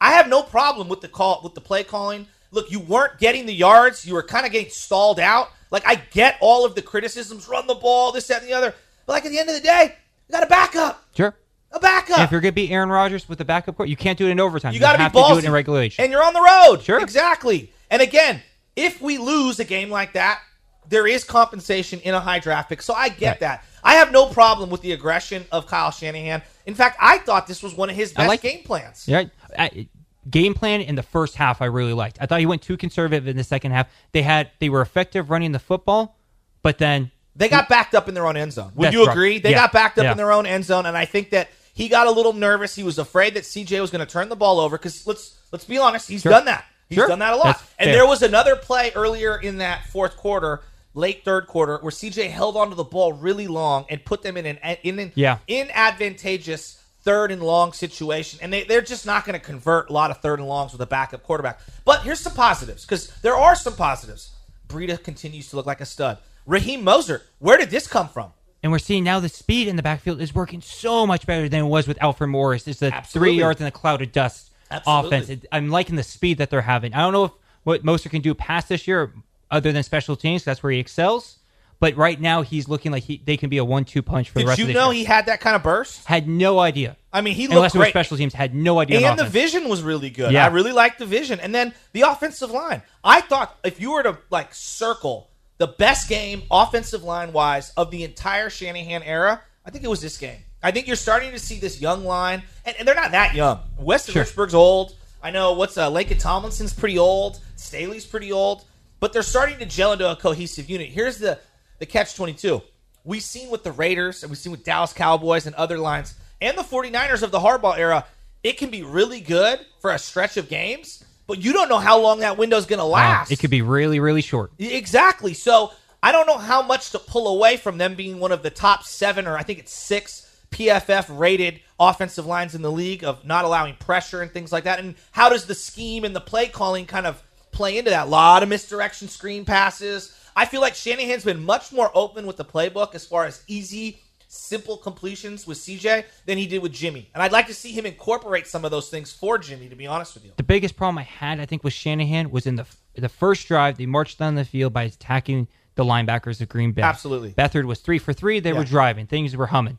I 0.01 0.13
have 0.13 0.27
no 0.27 0.43
problem 0.43 0.87
with 0.87 1.01
the 1.01 1.07
call 1.07 1.41
with 1.43 1.55
the 1.55 1.61
play 1.61 1.83
calling. 1.83 2.27
Look, 2.51 2.71
you 2.71 2.79
weren't 2.79 3.19
getting 3.19 3.45
the 3.45 3.53
yards. 3.53 4.05
You 4.05 4.13
were 4.13 4.23
kind 4.23 4.45
of 4.45 4.51
getting 4.51 4.71
stalled 4.71 5.19
out. 5.19 5.49
Like 5.71 5.83
I 5.85 5.95
get 5.95 6.37
all 6.41 6.65
of 6.65 6.75
the 6.75 6.81
criticisms, 6.81 7.47
run 7.47 7.67
the 7.67 7.75
ball, 7.75 8.11
this, 8.11 8.27
that, 8.27 8.41
and 8.41 8.49
the 8.49 8.53
other. 8.53 8.73
But 9.05 9.13
like 9.13 9.25
at 9.25 9.31
the 9.31 9.39
end 9.39 9.49
of 9.49 9.55
the 9.55 9.61
day, 9.61 9.95
you 10.27 10.33
got 10.33 10.43
a 10.43 10.47
backup. 10.47 11.05
Sure. 11.15 11.35
A 11.71 11.79
backup. 11.79 12.17
And 12.17 12.25
if 12.25 12.31
you're 12.31 12.41
going 12.41 12.51
to 12.51 12.55
beat 12.55 12.71
Aaron 12.71 12.89
Rodgers 12.89 13.29
with 13.29 13.37
the 13.37 13.45
backup 13.45 13.77
court, 13.77 13.89
you 13.89 13.95
can't 13.95 14.17
do 14.17 14.27
it 14.27 14.31
in 14.31 14.39
overtime. 14.39 14.73
You 14.73 14.79
got 14.79 14.93
to 14.93 14.97
be 14.97 15.03
ballsy. 15.19 15.27
to 15.27 15.33
do 15.33 15.37
it 15.39 15.45
in 15.45 15.51
regulation. 15.51 16.03
and 16.03 16.11
you're 16.11 16.23
on 16.23 16.33
the 16.33 16.41
road. 16.41 16.81
Sure. 16.83 16.99
exactly. 16.99 17.71
And 17.91 18.01
again, 18.01 18.41
if 18.75 19.01
we 19.01 19.17
lose 19.17 19.59
a 19.59 19.65
game 19.65 19.89
like 19.89 20.13
that, 20.13 20.39
there 20.87 21.05
is 21.05 21.23
compensation 21.23 21.99
in 21.99 22.15
a 22.15 22.19
high 22.19 22.39
draft 22.39 22.69
pick. 22.69 22.81
So 22.81 22.93
I 22.95 23.09
get 23.09 23.29
Right. 23.33 23.39
that. 23.41 23.65
I 23.83 23.95
have 23.95 24.11
no 24.11 24.25
problem 24.25 24.69
with 24.71 24.81
the 24.81 24.91
aggression 24.93 25.45
of 25.51 25.67
Kyle 25.67 25.91
Shanahan. 25.91 26.41
In 26.65 26.73
fact, 26.75 26.97
I 26.99 27.19
thought 27.19 27.45
this 27.47 27.61
was 27.61 27.75
one 27.75 27.89
of 27.89 27.95
his 27.95 28.11
best 28.13 28.27
like- 28.27 28.41
game 28.41 28.63
plans. 28.63 29.05
Yeah, 29.07 29.25
I, 29.57 29.87
game 30.29 30.53
plan 30.55 30.81
in 30.81 30.95
the 30.95 31.03
first 31.03 31.35
half 31.35 31.61
I 31.61 31.65
really 31.65 31.93
liked. 31.93 32.17
I 32.19 32.25
thought 32.25 32.39
he 32.39 32.45
went 32.47 32.61
too 32.63 32.75
conservative 32.77 33.27
in 33.27 33.37
the 33.37 33.43
second 33.43 33.71
half. 33.71 33.87
They 34.11 34.21
had 34.23 34.49
they 34.59 34.69
were 34.69 34.81
effective 34.81 35.29
running 35.29 35.51
the 35.51 35.59
football, 35.59 36.17
but 36.63 36.77
then 36.79 37.11
They 37.35 37.47
got 37.47 37.69
backed 37.69 37.93
up 37.95 38.07
in 38.09 38.15
their 38.15 38.25
own 38.27 38.35
end 38.35 38.51
zone. 38.53 38.71
Would 38.75 38.91
you 38.91 39.05
right. 39.05 39.11
agree? 39.13 39.39
They 39.39 39.51
Yeah. 39.51 39.57
got 39.59 39.71
backed 39.71 39.97
up 39.99 40.03
Yeah. 40.03 40.11
in 40.11 40.17
their 40.17 40.31
own 40.31 40.45
end 40.45 40.65
zone, 40.65 40.85
and 40.85 40.97
I 40.97 41.05
think 41.05 41.29
that 41.29 41.49
he 41.79 41.87
got 41.87 42.07
a 42.07 42.11
little 42.11 42.33
nervous. 42.33 42.75
He 42.75 42.83
was 42.83 42.99
afraid 42.99 43.33
that 43.35 43.43
CJ 43.45 43.79
was 43.79 43.89
going 43.91 44.05
to 44.05 44.11
turn 44.11 44.27
the 44.29 44.35
ball 44.35 44.59
over 44.59 44.77
because 44.77 45.07
let's 45.07 45.35
let's 45.51 45.65
be 45.65 45.77
honest, 45.77 46.07
he's 46.09 46.21
Sure. 46.23 46.31
done 46.31 46.45
that. 46.45 46.65
He's 46.89 46.97
Sure. 46.97 47.07
done 47.07 47.19
that 47.19 47.33
a 47.33 47.35
lot. 47.37 47.45
That's 47.45 47.63
and 47.79 47.87
fair. 47.87 47.93
there 47.95 48.05
was 48.07 48.21
another 48.21 48.55
play 48.55 48.91
earlier 48.95 49.37
in 49.37 49.59
that 49.59 49.85
fourth 49.87 50.17
quarter, 50.17 50.61
late 50.93 51.23
third 51.23 51.47
quarter, 51.47 51.77
where 51.81 51.91
CJ 51.91 52.29
held 52.29 52.57
onto 52.57 52.75
the 52.75 52.83
ball 52.83 53.13
really 53.13 53.47
long 53.47 53.85
and 53.89 54.03
put 54.03 54.23
them 54.23 54.35
in 54.37 54.45
an 54.45 54.57
in 54.83 54.99
an 54.99 55.11
Yeah. 55.15 55.37
inadvantageous 55.47 56.77
third 57.01 57.31
and 57.31 57.41
long 57.41 57.71
situation, 57.73 58.39
and 58.41 58.51
they, 58.51 58.63
they're 58.65 58.81
just 58.81 59.05
not 59.05 59.25
going 59.25 59.39
to 59.39 59.43
convert 59.45 59.89
a 59.89 59.93
lot 59.93 60.11
of 60.11 60.17
third 60.17 60.39
and 60.39 60.47
longs 60.49 60.73
with 60.73 60.81
a 60.81 60.85
backup 60.85 61.23
quarterback. 61.23 61.59
But 61.85 62.01
here's 62.01 62.19
some 62.19 62.33
positives 62.33 62.83
because 62.85 63.07
there 63.21 63.35
are 63.37 63.55
some 63.55 63.75
positives. 63.75 64.31
Breida 64.67 65.01
continues 65.01 65.49
to 65.49 65.55
look 65.55 65.65
like 65.65 65.79
a 65.81 65.85
stud. 65.85 66.17
Raheem 66.45 66.83
Mostert, 66.83 67.21
where 67.39 67.57
did 67.57 67.69
this 67.69 67.87
come 67.87 68.09
from? 68.09 68.33
And 68.61 68.71
we're 68.71 68.79
seeing 68.79 69.03
now 69.05 69.19
the 69.19 69.29
speed 69.29 69.67
in 69.67 69.75
the 69.77 69.83
backfield 69.83 70.19
is 70.21 70.35
working 70.35 70.61
so 70.61 71.07
much 71.07 71.25
better 71.25 71.47
than 71.47 71.61
it 71.65 71.67
was 71.67 71.87
with 71.87 72.01
Alfred 72.03 72.29
Morris. 72.29 72.67
It's 72.67 72.79
the 72.79 72.93
Absolutely. 72.93 73.29
three 73.31 73.39
yards 73.39 73.61
in 73.61 73.67
a 73.67 73.71
cloud 73.71 74.01
of 74.01 74.11
dust 74.11 74.51
Absolutely. 74.69 75.07
offense. 75.17 75.29
It- 75.29 75.45
I'm 75.51 75.69
liking 75.69 75.95
the 75.95 76.03
speed 76.03 76.39
that 76.39 76.49
they're 76.49 76.61
having. 76.61 76.93
I 76.93 76.99
don't 76.99 77.13
know 77.13 77.25
if 77.25 77.31
what 77.63 77.83
Mostert 77.85 78.11
can 78.11 78.21
do 78.21 78.33
past 78.33 78.67
this 78.69 78.87
year, 78.87 79.13
other 79.49 79.71
than 79.71 79.83
special 79.83 80.15
teams. 80.15 80.43
That's 80.43 80.61
where 80.61 80.71
he 80.73 80.79
excels. 80.79 81.37
But 81.81 81.95
right 81.95 82.19
now, 82.19 82.41
he's 82.41 82.67
looking 82.67 82.91
like 82.91 83.03
he 83.03 83.21
they 83.23 83.37
can 83.37 83.49
be 83.49 83.57
a 83.57 83.63
one-two 83.63 84.01
punch 84.01 84.29
for 84.31 84.39
the 84.39 84.45
rest 84.45 84.59
you 84.59 84.65
of 84.65 84.67
the 84.67 84.73
know 84.73 84.91
year. 84.91 84.99
he 84.99 85.03
had 85.05 85.27
that 85.27 85.39
kind 85.39 85.55
of 85.55 85.63
burst? 85.63 86.05
had 86.05 86.27
no 86.27 86.59
idea. 86.59 86.97
I 87.13 87.21
mean, 87.21 87.35
he 87.35 87.43
looked 87.43 87.55
Unless 87.55 87.71
great. 87.71 87.89
special 87.91 88.17
teams, 88.17 88.33
had 88.33 88.53
no 88.53 88.79
idea. 88.79 89.09
And 89.09 89.17
the 89.17 89.23
vision 89.23 89.69
was 89.69 89.81
really 89.81 90.09
good. 90.09 90.33
Yeah. 90.33 90.43
I 90.43 90.47
really 90.49 90.73
liked 90.73 90.99
the 90.99 91.05
vision. 91.05 91.39
And 91.39 91.55
then 91.55 91.73
the 91.93 92.01
offensive 92.01 92.51
line. 92.51 92.81
I 93.01 93.21
thought 93.21 93.57
if 93.63 93.79
you 93.79 93.93
were 93.93 94.03
to 94.03 94.17
like 94.29 94.53
circle 94.53 95.28
the 95.59 95.67
best 95.67 96.09
game 96.09 96.41
offensive 96.49 97.03
line 97.03 97.31
wise 97.31 97.71
of 97.77 97.91
the 97.91 98.03
entire 98.03 98.49
Shanahan 98.49 99.03
era, 99.03 99.41
I 99.65 99.69
think 99.69 99.83
it 99.83 99.89
was 99.89 100.01
this 100.01 100.17
game. 100.17 100.39
I 100.63 100.71
think 100.71 100.87
you're 100.87 100.95
starting 100.95 101.31
to 101.31 101.39
see 101.39 101.59
this 101.59 101.79
young 101.79 102.03
line, 102.03 102.41
and, 102.65 102.75
and 102.79 102.87
they're 102.87 102.95
not 102.95 103.11
that 103.11 103.35
young. 103.35 103.59
Weston 103.77 104.13
Sure. 104.13 104.23
Richburg's 104.23 104.55
old. 104.55 104.95
I 105.21 105.31
know 105.31 105.53
what's 105.53 105.77
uh, 105.77 105.89
Laken 105.89 106.19
Tomlinson's 106.19 106.73
pretty 106.73 106.97
old. 106.97 107.39
Staley's 107.55 108.05
pretty 108.05 108.31
old, 108.31 108.65
but 108.99 109.13
they're 109.13 109.21
starting 109.21 109.59
to 109.59 109.65
gel 109.65 109.93
into 109.93 110.09
a 110.09 110.15
cohesive 110.15 110.69
unit. 110.69 110.89
Here's 110.89 111.17
the 111.17 111.39
the 111.79 111.85
catch 111.85 112.15
22. 112.15 112.61
We've 113.05 113.23
seen 113.23 113.49
with 113.49 113.63
the 113.63 113.71
Raiders 113.71 114.23
and 114.23 114.29
we've 114.29 114.37
seen 114.37 114.51
with 114.51 114.65
Dallas 114.65 114.91
Cowboys 114.91 115.45
and 115.45 115.55
other 115.55 115.77
lines 115.77 116.13
and 116.41 116.57
the 116.57 116.61
49ers 116.61 117.23
of 117.23 117.31
the 117.31 117.39
Harbaugh 117.39 117.77
era, 117.77 118.05
it 118.43 118.57
can 118.57 118.69
be 118.69 118.83
really 118.83 119.21
good 119.21 119.59
for 119.81 119.91
a 119.91 119.99
stretch 119.99 120.37
of 120.37 120.49
games, 120.49 121.03
but 121.29 121.37
you 121.43 121.53
don't 121.53 121.69
know 121.69 121.77
how 121.77 121.99
long 121.99 122.21
that 122.21 122.39
window's 122.39 122.65
going 122.65 122.79
to 122.79 122.85
last. 122.85 123.31
it 123.31 123.37
could 123.37 123.51
be 123.51 123.61
really, 123.61 123.99
really 123.99 124.21
short. 124.21 124.51
Exactly. 124.57 125.35
So 125.35 125.71
I 126.01 126.11
don't 126.11 126.25
know 126.25 126.39
how 126.39 126.63
much 126.63 126.89
to 126.91 126.99
pull 126.99 127.27
away 127.27 127.55
from 127.55 127.77
them 127.77 127.93
being 127.93 128.19
one 128.19 128.31
of 128.31 128.41
the 128.41 128.49
top 128.49 128.83
seven 128.83 129.27
or 129.27 129.37
I 129.37 129.43
think 129.43 129.59
it's 129.59 129.71
six 129.71 130.25
PFF 130.49 131.05
rated 131.15 131.61
offensive 131.79 132.25
lines 132.25 132.55
in 132.55 132.63
the 132.63 132.71
league 132.71 133.03
of 133.03 133.23
not 133.23 133.45
allowing 133.45 133.75
pressure 133.75 134.23
and 134.23 134.31
things 134.31 134.51
like 134.51 134.63
that. 134.63 134.79
And 134.79 134.95
how 135.11 135.29
does 135.29 135.45
the 135.45 135.53
scheme 135.53 136.03
and 136.03 136.15
the 136.15 136.19
play 136.19 136.47
calling 136.47 136.87
kind 136.87 137.05
of 137.05 137.21
play 137.51 137.77
into 137.77 137.91
that? 137.91 138.07
A 138.07 138.09
lot 138.09 138.41
of 138.41 138.49
misdirection 138.49 139.07
screen 139.07 139.45
passes. 139.45 140.17
I 140.35 140.45
feel 140.45 140.61
like 140.61 140.73
Shanahan's 140.73 141.25
been 141.25 141.45
much 141.45 141.71
more 141.71 141.91
open 141.93 142.25
with 142.25 142.37
the 142.37 142.45
playbook 142.45 142.95
as 142.95 143.05
far 143.05 143.25
as 143.25 143.43
easy, 143.45 144.01
simple 144.29 144.77
completions 144.77 145.47
with 145.47 145.57
CJ 145.57 146.05
than 146.27 146.37
he 146.37 146.45
did 146.45 146.61
with 146.61 146.71
Jimmy. 146.71 147.09
And 147.13 147.23
I'd 147.23 147.31
like 147.31 147.47
to 147.47 147.53
see 147.53 147.71
him 147.71 147.85
incorporate 147.85 148.45
some 148.47 148.63
of 148.63 148.69
those 148.71 148.87
things 148.89 149.11
for 149.11 149.39
Jimmy, 149.39 149.67
to 149.69 149.75
be 149.75 149.87
honest 149.87 150.13
with 150.13 150.23
you. 150.23 150.31
The 150.37 150.43
biggest 150.43 150.75
problem 150.77 150.99
I 150.99 151.03
had, 151.03 151.39
I 151.39 151.45
think, 151.45 151.63
with 151.63 151.73
Shanahan 151.73 152.29
was 152.31 152.45
in 152.45 152.55
the 152.55 152.65
the 152.95 153.09
first 153.09 153.47
drive. 153.47 153.77
They 153.77 153.85
marched 153.85 154.19
down 154.19 154.35
the 154.35 154.43
field 154.45 154.73
by 154.73 154.83
attacking 154.83 155.47
the 155.75 155.83
linebackers 155.83 156.41
of 156.41 156.49
Green 156.49 156.73
Bay. 156.73 156.81
Absolutely. 156.81 157.31
Beathard 157.33 157.63
was 157.65 157.79
three 157.79 157.97
for 157.97 158.13
three. 158.13 158.39
They 158.39 158.51
Yeah. 158.51 158.57
were 158.59 158.65
driving. 158.65 159.07
Things 159.07 159.35
were 159.35 159.47
humming. 159.47 159.77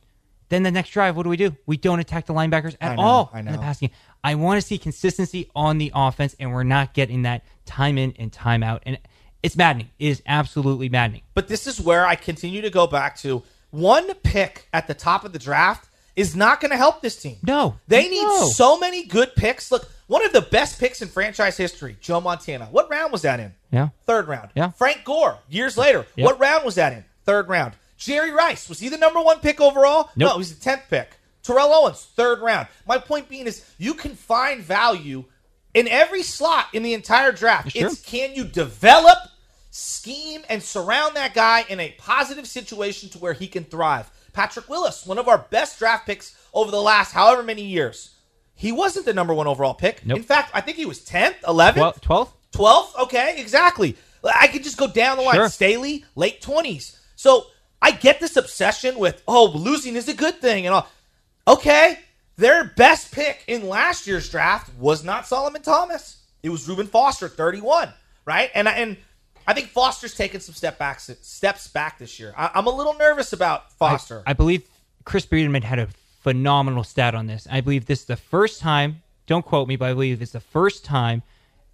Then 0.48 0.62
the 0.64 0.70
next 0.72 0.90
drive, 0.90 1.16
what 1.16 1.22
do 1.24 1.28
we 1.28 1.36
do? 1.36 1.54
We 1.66 1.76
don't 1.76 2.00
attack 2.00 2.26
the 2.26 2.34
linebackers 2.34 2.76
at 2.80 2.92
I 2.92 2.96
know, 2.96 3.02
all 3.02 3.30
I 3.32 3.38
in 3.40 3.46
the 3.52 3.58
passing 3.58 3.88
game. 3.88 3.96
I 4.24 4.34
want 4.34 4.60
to 4.60 4.66
see 4.66 4.78
consistency 4.78 5.48
on 5.54 5.78
the 5.78 5.92
offense, 5.94 6.34
and 6.40 6.52
we're 6.52 6.64
not 6.64 6.92
getting 6.94 7.22
that 7.22 7.44
time 7.66 7.98
in 7.98 8.14
and 8.18 8.32
time 8.32 8.62
out. 8.62 8.82
And 8.84 8.98
It's 9.42 9.56
maddening. 9.56 9.90
It 9.98 10.08
is 10.08 10.22
absolutely 10.26 10.88
maddening. 10.88 11.22
But 11.34 11.48
this 11.48 11.66
is 11.66 11.80
where 11.80 12.04
I 12.06 12.14
continue 12.14 12.60
to 12.62 12.68
go 12.70 12.86
back 12.86 13.16
to 13.18 13.42
one 13.70 14.12
pick 14.22 14.66
at 14.72 14.86
the 14.86 14.94
top 14.94 15.24
of 15.24 15.32
the 15.32 15.38
draft 15.38 15.88
is 16.16 16.34
not 16.36 16.60
going 16.60 16.70
to 16.70 16.76
help 16.76 17.02
this 17.02 17.16
team. 17.20 17.36
No. 17.42 17.76
They 17.88 18.08
need 18.08 18.22
No. 18.22 18.46
so 18.48 18.78
many 18.78 19.04
good 19.04 19.34
picks. 19.36 19.70
Look, 19.70 19.88
one 20.08 20.24
of 20.24 20.32
the 20.32 20.40
best 20.42 20.78
picks 20.80 21.00
in 21.02 21.08
franchise 21.08 21.56
history, 21.56 21.96
Joe 22.00 22.20
Montana. 22.20 22.66
What 22.66 22.90
round 22.90 23.12
was 23.12 23.22
that 23.22 23.38
in? 23.40 23.54
Yeah. 23.70 23.88
Third 24.06 24.26
round. 24.28 24.50
Yeah. 24.54 24.70
Frank 24.72 25.04
Gore, 25.04 25.38
years 25.48 25.76
later. 25.78 26.06
Yep. 26.16 26.24
What 26.24 26.40
round 26.40 26.64
was 26.64 26.74
that 26.74 26.92
in? 26.92 27.04
Third 27.24 27.48
round. 27.48 27.74
Jerry 27.96 28.32
Rice, 28.32 28.68
was 28.68 28.80
he 28.80 28.88
the 28.88 28.96
number 28.98 29.20
one 29.20 29.38
pick 29.40 29.60
overall? 29.60 30.10
Nope. 30.16 30.28
No, 30.28 30.32
he 30.32 30.38
was 30.38 30.58
the 30.58 30.70
10th 30.70 30.88
pick. 30.88 31.10
Terrell 31.42 31.72
Owens, 31.72 32.06
third 32.16 32.40
round. 32.40 32.66
My 32.86 32.98
point 32.98 33.28
being 33.28 33.46
is 33.46 33.64
you 33.78 33.94
can 33.94 34.14
find 34.14 34.62
value 34.62 35.24
in 35.74 35.86
every 35.86 36.22
slot 36.22 36.66
in 36.72 36.82
the 36.82 36.92
entire 36.94 37.30
draft. 37.32 37.70
True. 37.70 37.86
It's 37.86 38.00
can 38.02 38.34
you 38.34 38.44
develop, 38.44 39.18
scheme, 39.80 40.42
and 40.48 40.62
surround 40.62 41.16
that 41.16 41.34
guy 41.34 41.64
in 41.68 41.80
a 41.80 41.92
positive 41.98 42.46
situation 42.46 43.08
to 43.10 43.18
where 43.18 43.32
he 43.32 43.48
can 43.48 43.64
thrive. 43.64 44.10
Patrick 44.32 44.68
Willis, 44.68 45.06
one 45.06 45.18
of 45.18 45.28
our 45.28 45.38
best 45.50 45.78
draft 45.78 46.06
picks 46.06 46.36
over 46.54 46.70
the 46.70 46.80
last 46.80 47.12
however 47.12 47.42
many 47.42 47.62
years. 47.62 48.10
He 48.54 48.72
wasn't 48.72 49.06
the 49.06 49.14
number 49.14 49.32
one 49.34 49.46
overall 49.46 49.74
pick. 49.74 50.04
Nope. 50.04 50.18
In 50.18 50.22
fact, 50.22 50.50
I 50.54 50.60
think 50.60 50.76
he 50.76 50.84
was 50.86 51.00
10th, 51.00 51.40
11th. 51.42 52.00
12th? 52.02 52.28
12th? 52.52 52.98
Okay, 53.04 53.34
exactly. 53.38 53.96
I 54.22 54.48
could 54.48 54.62
just 54.62 54.76
go 54.76 54.86
down 54.86 55.16
the 55.16 55.22
line. 55.22 55.34
Sure. 55.36 55.48
Staley, 55.48 56.04
late 56.14 56.42
20s. 56.42 56.98
So 57.16 57.46
I 57.80 57.90
get 57.92 58.20
this 58.20 58.36
obsession 58.36 58.98
with, 58.98 59.22
oh, 59.26 59.46
losing 59.46 59.96
is 59.96 60.08
a 60.08 60.14
good 60.14 60.40
thing 60.40 60.66
and 60.66 60.74
all. 60.74 60.88
Okay, 61.48 61.98
their 62.36 62.64
best 62.76 63.12
pick 63.12 63.42
in 63.46 63.66
last 63.68 64.06
year's 64.06 64.28
draft 64.28 64.70
was 64.78 65.02
not 65.02 65.26
Solomon 65.26 65.62
Thomas. 65.62 66.18
It 66.42 66.50
was 66.50 66.68
Reuben 66.68 66.86
Foster, 66.86 67.28
31, 67.28 67.92
right? 68.26 68.50
And 68.54 68.68
I- 68.68 68.72
and 68.74 68.96
I 69.50 69.52
think 69.52 69.70
Foster's 69.70 70.14
taken 70.14 70.40
some 70.40 70.54
step 70.54 70.78
back, 70.78 71.00
steps 71.00 71.66
back 71.66 71.98
this 71.98 72.20
year. 72.20 72.32
I, 72.36 72.52
I'm 72.54 72.68
a 72.68 72.70
little 72.70 72.94
nervous 72.94 73.32
about 73.32 73.72
Foster. 73.72 74.22
I 74.24 74.32
believe 74.32 74.62
Chris 75.02 75.26
Biderman 75.26 75.64
had 75.64 75.80
a 75.80 75.88
phenomenal 76.20 76.84
stat 76.84 77.16
on 77.16 77.26
this. 77.26 77.48
I 77.50 77.60
believe 77.60 77.86
this 77.86 78.02
is 78.02 78.06
the 78.06 78.16
first 78.16 78.60
time, 78.60 79.02
don't 79.26 79.44
quote 79.44 79.66
me, 79.66 79.74
but 79.74 79.90
I 79.90 79.94
believe 79.94 80.22
it's 80.22 80.30
the 80.30 80.38
first 80.38 80.84
time 80.84 81.24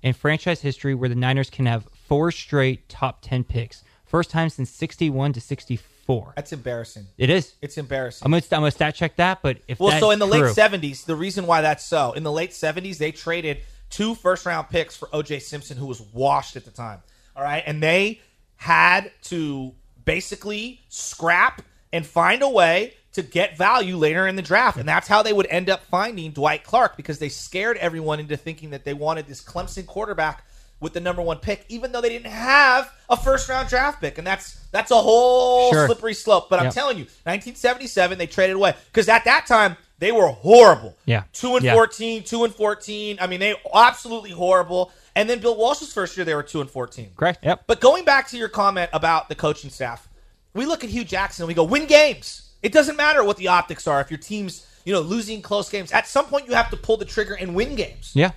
in 0.03 0.15
franchise 0.15 0.63
history 0.63 0.95
where 0.95 1.11
the 1.11 1.15
Niners 1.15 1.51
can 1.51 1.67
have 1.67 1.87
four 2.09 2.33
straight 2.33 2.89
top 2.89 3.21
10 3.21 3.45
picks. 3.45 3.85
First 4.07 4.31
time 4.31 4.49
since 4.49 4.71
61 4.71 5.35
to 5.35 5.43
64. 5.43 6.33
That's 6.35 6.55
embarrassing. 6.55 7.09
It 7.19 7.29
is. 7.29 7.57
It's 7.61 7.77
embarrassing. 7.77 8.25
I'm 8.25 8.31
going 8.31 8.43
to 8.43 8.57
I'm 8.57 8.63
gonna 8.63 8.71
stat 8.71 8.95
check 8.95 9.17
that, 9.17 9.43
but 9.43 9.59
if 9.69 9.79
Well, 9.79 10.01
so 10.01 10.13
in 10.13 10.19
the 10.19 10.27
true, 10.27 10.45
late 10.45 10.55
seventies, 10.55 11.05
the 11.05 11.17
reason 11.17 11.47
why 11.47 11.61
that's 11.61 11.85
so, 11.85 12.13
in 12.13 12.23
the 12.23 12.33
late 12.33 12.55
seventies, 12.55 12.97
they 12.97 13.13
traded 13.13 13.59
two 13.91 14.15
first 14.15 14.47
round 14.47 14.71
picks 14.71 14.97
for 14.97 15.09
OJ 15.09 15.43
Simpson, 15.43 15.77
who 15.77 15.85
was 15.85 16.01
washed 16.01 16.57
at 16.57 16.65
the 16.65 16.71
time. 16.71 17.03
All 17.37 17.43
right. 17.43 17.63
And 17.67 17.83
they 17.83 18.21
had 18.57 19.11
to 19.25 19.75
basically 20.05 20.81
scrap 20.89 21.63
and 21.93 22.07
find 22.07 22.43
a 22.43 22.49
way 22.49 22.95
to 23.13 23.23
get 23.23 23.57
value 23.57 23.97
later 23.97 24.27
in 24.27 24.37
the 24.37 24.43
draft. 24.43 24.77
And 24.79 24.89
that's 24.89 25.09
how 25.09 25.23
they 25.23 25.33
would 25.33 25.47
end 25.47 25.71
up 25.71 25.83
finding 25.85 26.33
Dwight 26.33 26.65
Clark 26.65 26.97
because 26.97 27.19
they 27.19 27.29
scared 27.29 27.77
everyone 27.79 28.21
into 28.21 28.37
thinking 28.37 28.71
that 28.71 28.85
they 28.85 28.95
wanted 28.95 29.27
this 29.27 29.43
Clemson 29.43 29.87
quarterback 29.87 30.45
with 30.81 30.93
the 30.93 31.01
number 31.01 31.23
one 31.23 31.39
pick, 31.39 31.65
even 31.71 31.91
though 31.93 32.03
they 32.03 32.11
didn't 32.11 32.31
have 32.31 32.93
a 33.09 33.17
first 33.17 33.49
round 33.49 33.69
draft 33.69 34.01
pick. 34.01 34.19
And 34.19 34.27
that's 34.27 34.61
that's 34.71 34.91
a 34.91 34.97
whole 34.97 35.73
Sure. 35.73 35.87
slippery 35.87 36.13
slope. 36.13 36.51
But 36.51 36.61
I'm 36.61 36.71
telling 36.71 36.99
you, 36.99 37.05
1977, 37.25 38.19
they 38.19 38.27
traded 38.27 38.57
away 38.57 38.75
because 38.93 39.09
at 39.09 39.25
that 39.25 39.47
time 39.47 39.77
they 39.99 40.13
were 40.13 40.29
horrible. 40.29 40.95
Yeah. 41.07 41.23
two 41.33 41.57
and 41.57 41.65
Yeah. 41.65 41.73
14, 41.73 42.23
two 42.25 42.45
and 42.45 42.55
14. 42.55 43.17
I 43.21 43.27
mean, 43.27 43.41
they 43.41 43.55
absolutely 43.75 44.31
horrible. 44.33 44.93
And 45.17 45.31
then 45.31 45.41
Bill 45.41 45.57
Walsh's 45.57 45.95
first 45.95 46.17
year, 46.17 46.27
they 46.27 46.35
were 46.35 46.43
two 46.43 46.61
and 46.61 46.71
14. 46.71 47.13
Correct. 47.17 47.43
Yep. 47.43 47.65
But 47.67 47.81
going 47.81 48.05
back 48.05 48.29
to 48.29 48.37
your 48.37 48.51
comment 48.51 48.91
about 48.93 49.31
the 49.31 49.35
coaching 49.35 49.71
staff, 49.71 50.07
we 50.53 50.67
look 50.67 50.85
at 50.85 50.91
Hue 50.91 51.05
Jackson 51.05 51.45
and 51.45 51.49
we 51.49 51.55
go, 51.55 51.65
win 51.65 51.87
games. 51.87 52.53
It 52.63 52.71
doesn't 52.71 52.97
matter 52.97 53.25
what 53.25 53.39
the 53.39 53.49
optics 53.49 53.87
are. 53.87 54.01
If 54.03 54.11
your 54.11 54.19
team's, 54.19 54.67
you 54.85 54.93
know, 54.93 55.01
losing 55.01 55.41
close 55.41 55.71
games, 55.71 55.91
at 55.91 56.07
some 56.07 56.27
point 56.27 56.47
you 56.47 56.55
have 56.55 56.69
to 56.69 56.77
pull 56.77 56.99
the 56.99 57.07
trigger 57.07 57.33
and 57.33 57.55
win 57.55 57.77
games. 57.77 58.13
Yeah. 58.15 58.33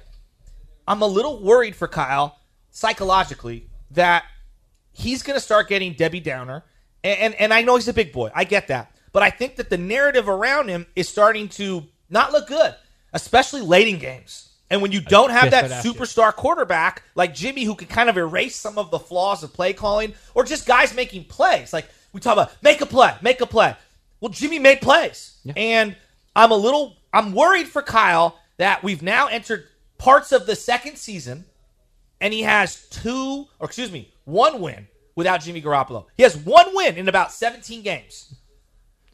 I'm 0.87 1.01
a 1.01 1.07
little 1.07 1.43
worried 1.43 1.75
for 1.75 1.87
Kyle 1.87 2.37
psychologically 2.71 3.67
that 3.91 4.23
he's 4.93 5.21
going 5.21 5.35
to 5.35 5.41
start 5.41 5.67
getting 5.67 5.93
Debbie 5.93 6.21
Downer. 6.21 6.63
And, 7.03 7.19
and 7.19 7.35
and 7.35 7.53
I 7.53 7.61
know 7.61 7.75
he's 7.75 7.87
a 7.89 7.93
big 7.93 8.13
boy. 8.13 8.31
I 8.33 8.45
get 8.45 8.67
that. 8.69 8.95
But 9.11 9.23
I 9.23 9.29
think 9.31 9.57
that 9.57 9.69
the 9.69 9.77
narrative 9.77 10.29
around 10.29 10.69
him 10.69 10.85
is 10.95 11.09
starting 11.09 11.49
to 11.49 11.85
not 12.09 12.31
look 12.31 12.47
good, 12.47 12.73
especially 13.13 13.61
late 13.61 13.87
in 13.87 13.99
games. 13.99 14.48
And 14.69 14.81
when 14.81 14.91
you 14.91 15.01
don't 15.01 15.31
have 15.31 15.51
that 15.51 15.83
superstar 15.83 16.33
quarterback 16.33 17.03
like 17.15 17.33
Jimmy 17.33 17.63
who 17.63 17.75
can 17.75 17.87
kind 17.87 18.09
of 18.09 18.17
erase 18.17 18.55
some 18.55 18.77
of 18.77 18.91
the 18.91 18.99
flaws 18.99 19.43
of 19.43 19.53
play 19.53 19.73
calling 19.73 20.13
or 20.35 20.43
just 20.43 20.65
guys 20.67 20.93
making 20.93 21.25
plays. 21.25 21.73
Like 21.73 21.87
we 22.13 22.19
talk 22.19 22.33
about 22.33 22.51
make 22.61 22.81
a 22.81 22.85
play, 22.85 23.15
make 23.21 23.41
a 23.41 23.47
play. 23.47 23.75
Well, 24.21 24.29
Jimmy 24.29 24.59
made 24.59 24.81
plays. 24.81 25.37
And 25.55 25.95
I'm 26.35 26.51
a 26.51 26.57
little 26.57 26.97
I'm 27.11 27.33
worried 27.33 27.67
for 27.67 27.81
Kyle 27.81 28.37
that 28.57 28.83
we've 28.83 29.01
now 29.01 29.27
entered 29.27 29.65
parts 29.97 30.31
of 30.31 30.45
the 30.45 30.55
second 30.55 30.97
season 30.97 31.45
and 32.21 32.33
he 32.33 32.43
has 32.43 32.87
two, 32.89 33.47
or 33.59 33.65
excuse 33.65 33.91
me, 33.91 34.11
one 34.25 34.61
win 34.61 34.87
without 35.15 35.41
Jimmy 35.41 35.61
Garoppolo. 35.61 36.05
He 36.15 36.23
has 36.23 36.37
one 36.37 36.75
win 36.75 36.97
in 36.97 37.07
about 37.09 37.31
17 37.31 37.81
games. 37.81 38.33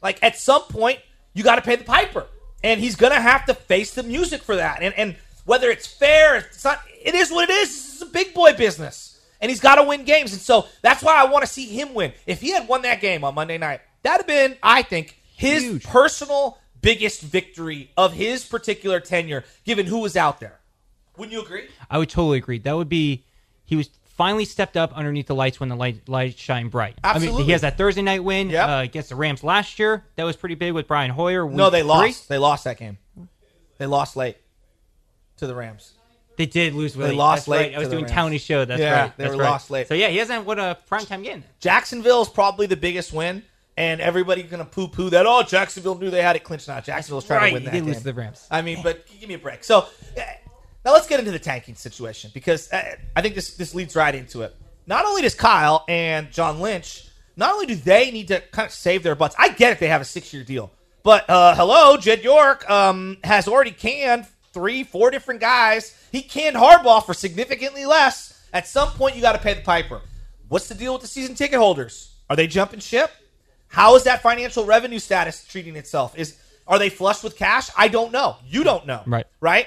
Like 0.02 0.22
at 0.22 0.36
some 0.36 0.62
point, 0.62 1.00
you 1.34 1.42
got 1.42 1.56
to 1.56 1.62
pay 1.62 1.76
the 1.76 1.84
piper, 1.84 2.26
and 2.62 2.80
he's 2.80 2.96
gonna 2.96 3.20
have 3.20 3.44
to 3.46 3.54
face 3.54 3.94
the 3.94 4.02
music 4.02 4.42
for 4.42 4.56
that. 4.56 4.82
And 4.82 4.94
and 4.94 5.16
whether 5.46 5.70
it's 5.70 5.86
fair, 5.86 6.36
it's 6.36 6.62
not. 6.64 6.80
It 7.02 7.14
is 7.14 7.30
what 7.30 7.48
it 7.48 7.52
is. 7.52 7.68
This 7.70 7.94
is 7.96 8.02
a 8.02 8.06
big 8.06 8.34
boy 8.34 8.52
business, 8.52 9.20
and 9.40 9.48
he's 9.50 9.60
got 9.60 9.76
to 9.76 9.82
win 9.84 10.04
games. 10.04 10.32
And 10.32 10.40
so 10.42 10.66
that's 10.82 11.02
why 11.02 11.16
I 11.16 11.24
want 11.24 11.42
to 11.44 11.50
see 11.50 11.66
him 11.66 11.94
win. 11.94 12.12
If 12.26 12.40
he 12.42 12.50
had 12.50 12.68
won 12.68 12.82
that 12.82 13.00
game 13.00 13.24
on 13.24 13.34
Monday 13.34 13.56
night, 13.58 13.80
that'd 14.02 14.20
have 14.20 14.26
been, 14.26 14.56
I 14.62 14.82
think, 14.82 15.18
his 15.34 15.62
Huge. 15.62 15.84
personal 15.84 16.58
biggest 16.82 17.22
victory 17.22 17.90
of 17.96 18.12
his 18.12 18.44
particular 18.44 19.00
tenure, 19.00 19.44
given 19.64 19.86
who 19.86 19.98
was 20.00 20.16
out 20.16 20.40
there. 20.40 20.60
Wouldn't 21.16 21.32
you 21.32 21.42
agree? 21.42 21.68
I 21.90 21.98
would 21.98 22.10
totally 22.10 22.38
agree. 22.38 22.58
That 22.58 22.76
would 22.76 22.88
be 22.90 23.24
he 23.64 23.74
was 23.76 23.88
finally 24.04 24.44
stepped 24.44 24.76
up 24.76 24.92
underneath 24.94 25.26
the 25.26 25.34
lights 25.34 25.58
when 25.60 25.68
the 25.68 25.76
light 25.76 26.08
lights 26.08 26.40
shine 26.40 26.68
bright. 26.68 26.96
I 27.04 27.08
mean, 27.08 27.16
Absolutely. 27.16 27.44
he 27.44 27.52
has 27.52 27.60
that 27.62 27.76
Thursday 27.78 28.02
night 28.02 28.22
win 28.24 28.50
Yep. 28.50 28.68
uh, 28.68 28.82
against 28.82 29.08
the 29.10 29.16
Rams 29.16 29.42
last 29.44 29.78
year. 29.78 30.04
That 30.16 30.24
was 30.24 30.36
pretty 30.36 30.54
big 30.56 30.72
with 30.74 30.86
Brian 30.88 31.10
Hoyer. 31.10 31.48
No, 31.48 31.70
they 31.70 31.80
three. 31.80 31.88
lost. 31.88 32.28
They 32.28 32.38
lost 32.38 32.64
that 32.64 32.78
game. 32.78 32.98
They 33.78 33.86
lost 33.86 34.16
late 34.16 34.36
to 35.38 35.46
the 35.46 35.54
Rams. 35.54 35.92
They 36.36 36.46
did 36.46 36.74
lose. 36.74 36.92
They 36.94 37.12
lost 37.12 37.42
That's 37.46 37.48
late 37.48 37.66
right. 37.68 37.76
I 37.76 37.78
was 37.78 37.88
doing 37.88 38.04
Rams. 38.04 38.14
Tony's 38.14 38.42
show. 38.42 38.64
That's 38.66 38.80
Yeah, 38.80 39.00
right. 39.02 39.16
they 39.16 39.24
That's 39.24 39.36
were 39.36 39.42
right. 39.42 39.50
lost 39.50 39.70
late. 39.70 39.88
So 39.88 39.94
yeah, 39.94 40.08
he 40.08 40.18
hasn't 40.18 40.44
won 40.44 40.58
a 40.58 40.76
primetime 40.90 41.24
game. 41.24 41.44
Jacksonville 41.60 42.20
is 42.22 42.28
probably 42.28 42.66
the 42.66 42.76
biggest 42.76 43.12
win, 43.12 43.42
and 43.78 44.00
everybody's 44.02 44.50
gonna 44.50 44.66
poo-poo 44.66 45.08
that. 45.10 45.24
Oh, 45.26 45.42
Jacksonville 45.42 45.94
knew 45.96 46.10
they 46.10 46.20
had 46.22 46.36
it 46.36 46.44
clinched. 46.44 46.68
Now 46.68 46.80
Jacksonville's 46.80 47.24
trying 47.24 47.40
Right, 47.40 47.48
to 47.48 47.54
win 47.54 47.64
that 47.64 47.70
did 47.72 47.78
game. 47.78 47.86
lose 47.86 47.98
to 47.98 48.04
the 48.04 48.12
Rams. 48.14 48.46
I 48.50 48.60
mean, 48.60 48.80
but 48.82 49.06
give 49.18 49.28
me 49.28 49.34
a 49.34 49.38
break. 49.38 49.64
So 49.64 49.86
eh, 50.16 50.22
now 50.84 50.92
let's 50.92 51.06
get 51.06 51.20
into 51.20 51.32
the 51.32 51.38
tanking 51.38 51.74
situation 51.74 52.30
because 52.34 52.70
uh, 52.70 52.96
I 53.16 53.22
think 53.22 53.34
this 53.34 53.56
this 53.56 53.74
leads 53.74 53.96
right 53.96 54.14
into 54.14 54.42
it. 54.42 54.54
Not 54.86 55.06
only 55.06 55.22
does 55.22 55.34
Kyle 55.34 55.84
and 55.88 56.30
John 56.30 56.60
Lynch, 56.60 57.08
not 57.36 57.52
only 57.54 57.64
do 57.66 57.74
they 57.76 58.10
need 58.10 58.28
to 58.28 58.40
kind 58.52 58.66
of 58.66 58.72
save 58.72 59.02
their 59.02 59.14
butts. 59.14 59.34
I 59.38 59.48
get 59.48 59.72
it; 59.72 59.78
they 59.78 59.88
have 59.88 60.02
a 60.02 60.04
six-year 60.04 60.44
deal, 60.44 60.70
but 61.02 61.28
uh, 61.30 61.54
hello, 61.54 61.96
Jed 61.96 62.22
York 62.22 62.68
um, 62.70 63.16
has 63.24 63.48
already 63.48 63.70
canned 63.72 64.26
three, 64.56 64.84
four 64.84 65.10
different 65.10 65.38
guys. 65.38 65.94
He 66.10 66.22
canned 66.22 66.56
Harbaugh 66.56 67.04
for 67.04 67.12
significantly 67.12 67.84
less. 67.84 68.42
At 68.54 68.66
some 68.66 68.88
point, 68.88 69.14
you 69.14 69.20
got 69.20 69.32
to 69.32 69.38
pay 69.38 69.52
the 69.52 69.60
piper. 69.60 70.00
What's 70.48 70.66
the 70.66 70.74
deal 70.74 70.94
with 70.94 71.02
the 71.02 71.08
season 71.08 71.34
ticket 71.34 71.58
holders? 71.58 72.14
Are 72.30 72.36
they 72.36 72.46
jumping 72.46 72.80
ship? 72.80 73.10
How 73.68 73.96
is 73.96 74.04
that 74.04 74.22
financial 74.22 74.64
revenue 74.64 74.98
status 74.98 75.44
treating 75.44 75.76
itself? 75.76 76.18
Is 76.18 76.38
are 76.66 76.78
they 76.78 76.88
flush 76.88 77.22
with 77.22 77.36
cash? 77.36 77.68
I 77.76 77.88
don't 77.88 78.12
know. 78.12 78.36
You 78.48 78.64
don't 78.64 78.86
know. 78.86 79.02
Right. 79.06 79.26
Right? 79.40 79.66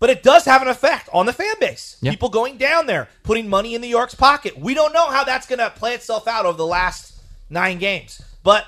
But 0.00 0.10
it 0.10 0.22
does 0.22 0.44
have 0.44 0.60
an 0.60 0.68
effect 0.68 1.08
on 1.14 1.24
the 1.24 1.32
fan 1.32 1.54
base. 1.58 1.96
Yeah. 2.02 2.10
People 2.10 2.28
going 2.28 2.58
down 2.58 2.84
there, 2.84 3.08
putting 3.22 3.48
money 3.48 3.74
in 3.74 3.80
New 3.80 3.88
York's 3.88 4.14
pocket. 4.14 4.58
We 4.58 4.74
don't 4.74 4.92
know 4.92 5.06
how 5.06 5.24
that's 5.24 5.46
going 5.46 5.60
to 5.60 5.70
play 5.70 5.94
itself 5.94 6.28
out 6.28 6.44
over 6.44 6.58
the 6.58 6.66
last 6.66 7.18
nine 7.48 7.78
games. 7.78 8.20
But 8.42 8.66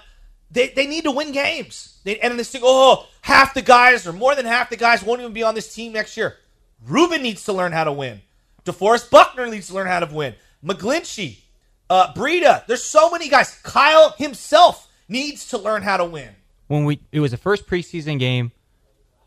they, 0.51 0.69
they 0.69 0.87
need 0.87 1.05
to 1.05 1.11
win 1.11 1.33
games. 1.33 2.01
They, 2.05 2.19
and 2.21 2.39
this 2.39 2.51
thing, 2.51 2.63
oh, 2.65 3.07
half 3.23 3.55
the 3.55 3.63
guys 3.63 4.07
or 4.07 4.13
more 4.13 4.35
than 4.35 4.47
half 4.47 4.71
the 4.71 4.77
guys 4.77 5.03
won't 5.03 5.21
even 5.21 5.33
be 5.33 5.43
on 5.43 5.55
this 5.55 5.75
team 5.75 5.93
next 5.93 6.17
year. 6.17 6.37
Ruben 6.87 7.23
needs 7.23 7.45
to 7.45 7.53
learn 7.53 7.73
how 7.73 7.85
to 7.85 7.93
win. 7.93 8.23
DeForest 8.65 9.11
Buckner 9.11 9.47
needs 9.47 9.69
to 9.69 9.75
learn 9.75 9.87
how 9.87 10.01
to 10.01 10.15
win. 10.15 10.35
McGlinchey, 10.65 11.39
uh, 11.91 12.13
Breida. 12.15 12.67
There's 12.67 12.85
so 12.85 13.11
many 13.11 13.29
guys. 13.29 13.59
Kyle 13.63 14.15
himself 14.19 14.89
needs 15.09 15.49
to 15.49 15.59
learn 15.59 15.83
how 15.83 15.97
to 15.97 16.05
win. 16.05 16.31
When 16.69 16.85
we 16.85 17.01
it 17.13 17.21
was 17.21 17.31
the 17.31 17.37
first 17.39 17.67
preseason 17.67 18.19
game 18.19 18.53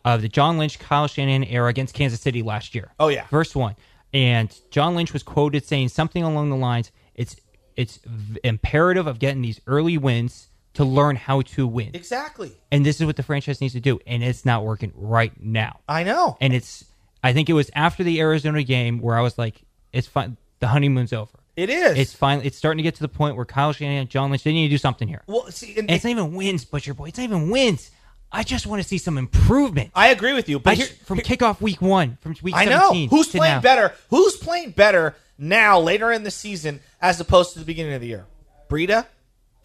of 0.06 0.22
the 0.22 0.30
John 0.30 0.58
Lynch 0.58 0.78
Kyle 0.80 1.08
Shanahan 1.08 1.44
era 1.44 1.70
against 1.70 1.94
Kansas 1.96 2.22
City 2.22 2.42
last 2.42 2.75
year. 2.75 2.92
Oh, 3.00 3.08
yeah. 3.08 3.25
first 3.28 3.56
one. 3.56 3.75
And 4.13 4.56
John 4.70 4.96
Lynch 4.96 5.13
was 5.13 5.24
quoted 5.24 5.66
saying 5.66 5.90
something 5.90 6.24
along 6.24 6.50
the 6.50 6.56
lines, 6.56 6.92
"It's 7.16 7.38
it's 7.78 8.00
v- 8.06 8.40
imperative 8.44 9.08
of 9.08 9.20
getting 9.20 9.42
these 9.42 9.62
early 9.68 9.98
wins 9.98 10.50
to 10.75 10.84
learn 10.86 11.16
how 11.16 11.42
to 11.42 11.68
win." 11.68 11.92
Exactly. 11.94 12.51
And 12.72 12.86
this 12.86 13.00
is 13.00 13.06
what 13.06 13.16
the 13.16 13.24
franchise 13.24 13.62
needs 13.62 13.74
to 13.74 13.80
do, 13.80 14.00
and 14.08 14.24
it's 14.24 14.46
not 14.46 14.63
working 14.63 14.92
right 14.96 15.34
now. 15.42 15.80
I 15.88 16.04
know. 16.04 16.38
And 16.42 16.54
it's 16.54 16.86
I 17.24 17.34
think 17.34 17.50
it 17.50 17.54
was 17.54 17.70
after 17.75 18.04
the 18.04 18.20
Arizona 18.20 18.63
game 18.63 19.00
where 19.00 19.18
I 19.18 19.22
was 19.22 19.38
like, 19.38 19.62
"It's 19.94 20.08
fine. 20.08 20.38
The 20.60 20.68
honeymoon's 20.68 21.13
over." 21.13 21.38
It 21.58 21.70
is. 21.70 21.98
It's 21.98 22.13
finally 22.13 22.48
it's 22.48 22.58
starting 22.58 22.78
to 22.78 22.84
get 22.84 22.96
to 22.96 23.01
the 23.01 23.10
point 23.10 23.36
where 23.36 23.46
Kyle 23.46 23.74
Shanahan, 23.74 24.08
John 24.08 24.30
Lynch, 24.32 24.44
they 24.44 24.54
need 24.54 24.68
to 24.68 24.74
do 24.74 24.78
something 24.78 25.08
here. 25.08 25.22
well, 25.28 25.48
see, 25.51 25.72
and, 25.72 25.80
And 25.80 25.92
it's 25.92 26.04
not 26.06 26.12
even 26.12 26.34
wins, 26.34 26.63
Butcher 26.63 26.94
Boy. 26.94 27.08
It's 27.08 27.18
not 27.18 27.25
even 27.25 27.50
wins. 27.50 27.92
I 28.32 28.44
just 28.44 28.66
want 28.66 28.82
to 28.82 28.88
see 28.88 28.98
some 28.98 29.18
improvement. 29.18 29.92
I 29.94 30.08
agree 30.08 30.32
with 30.32 30.48
you. 30.48 30.60
But 30.60 30.78
here, 30.78 30.88
from 31.04 31.20
kickoff 31.20 31.60
week 31.60 31.82
one, 31.82 32.18
from 32.22 32.36
week 32.42 32.56
I 32.56 32.63
know 32.63 32.80
17. 32.94 33.10
who's 33.10 33.28
playing 33.28 33.56
now. 33.56 33.60
better. 33.62 33.94
Who's 34.10 34.38
playing 34.38 34.72
better 34.72 35.16
now, 35.38 35.80
later 35.80 36.12
in 36.13 36.24
the 36.24 36.32
season, 36.32 36.80
as 37.01 37.20
opposed 37.20 37.51
to 37.54 37.60
the 37.60 37.66
beginning 37.66 37.94
of 37.94 38.00
the 38.01 38.08
year? 38.08 38.25
Breida, 38.70 39.06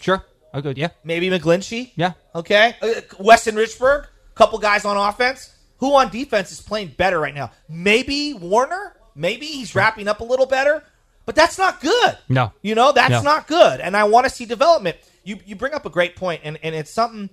Sure, 0.01 0.25
I'll 0.57 0.63
go. 0.63 0.73
Yeah, 0.75 0.89
maybe 1.05 1.29
McGlinchey. 1.31 1.93
yeah. 1.97 2.13
Okay, 2.35 2.75
uh, 2.83 3.01
Weston 3.21 3.55
Richburg, 3.55 4.07
couple 4.35 4.59
guys 4.59 4.85
on 4.85 4.97
offense. 4.97 5.55
Who 5.79 5.95
on 5.95 6.11
defense 6.11 6.51
is 6.53 6.61
playing 6.61 6.95
better 6.97 7.21
right 7.21 7.35
now? 7.35 7.51
Maybe 7.69 8.33
Warner. 8.33 8.95
Maybe 9.15 9.47
he's 9.47 9.75
wrapping 9.75 10.09
up 10.09 10.21
a 10.21 10.25
little 10.25 10.47
better, 10.47 10.83
but 11.27 11.35
that's 11.35 11.59
not 11.59 11.81
good. 11.81 12.17
No. 12.29 12.53
you 12.63 12.75
know 12.75 12.93
that's 12.93 13.11
No. 13.11 13.23
not 13.23 13.47
good. 13.47 13.81
And 13.81 13.97
I 13.97 14.05
want 14.05 14.25
to 14.25 14.31
see 14.31 14.47
development. 14.47 14.97
You 15.25 15.39
you 15.45 15.55
bring 15.57 15.75
up 15.75 15.85
a 15.87 15.91
great 15.91 16.17
point, 16.17 16.41
and 16.45 16.59
and 16.63 16.75
it's 16.75 16.91
something. 16.91 17.29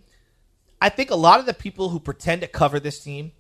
I 0.82 0.90
think 0.90 1.12
a 1.12 1.16
lot 1.16 1.40
of 1.40 1.46
the 1.46 1.54
people 1.54 1.88
who 1.90 2.00
pretend 2.02 2.42
to 2.42 2.48
cover 2.48 2.78
this 2.80 3.02
team 3.02 3.32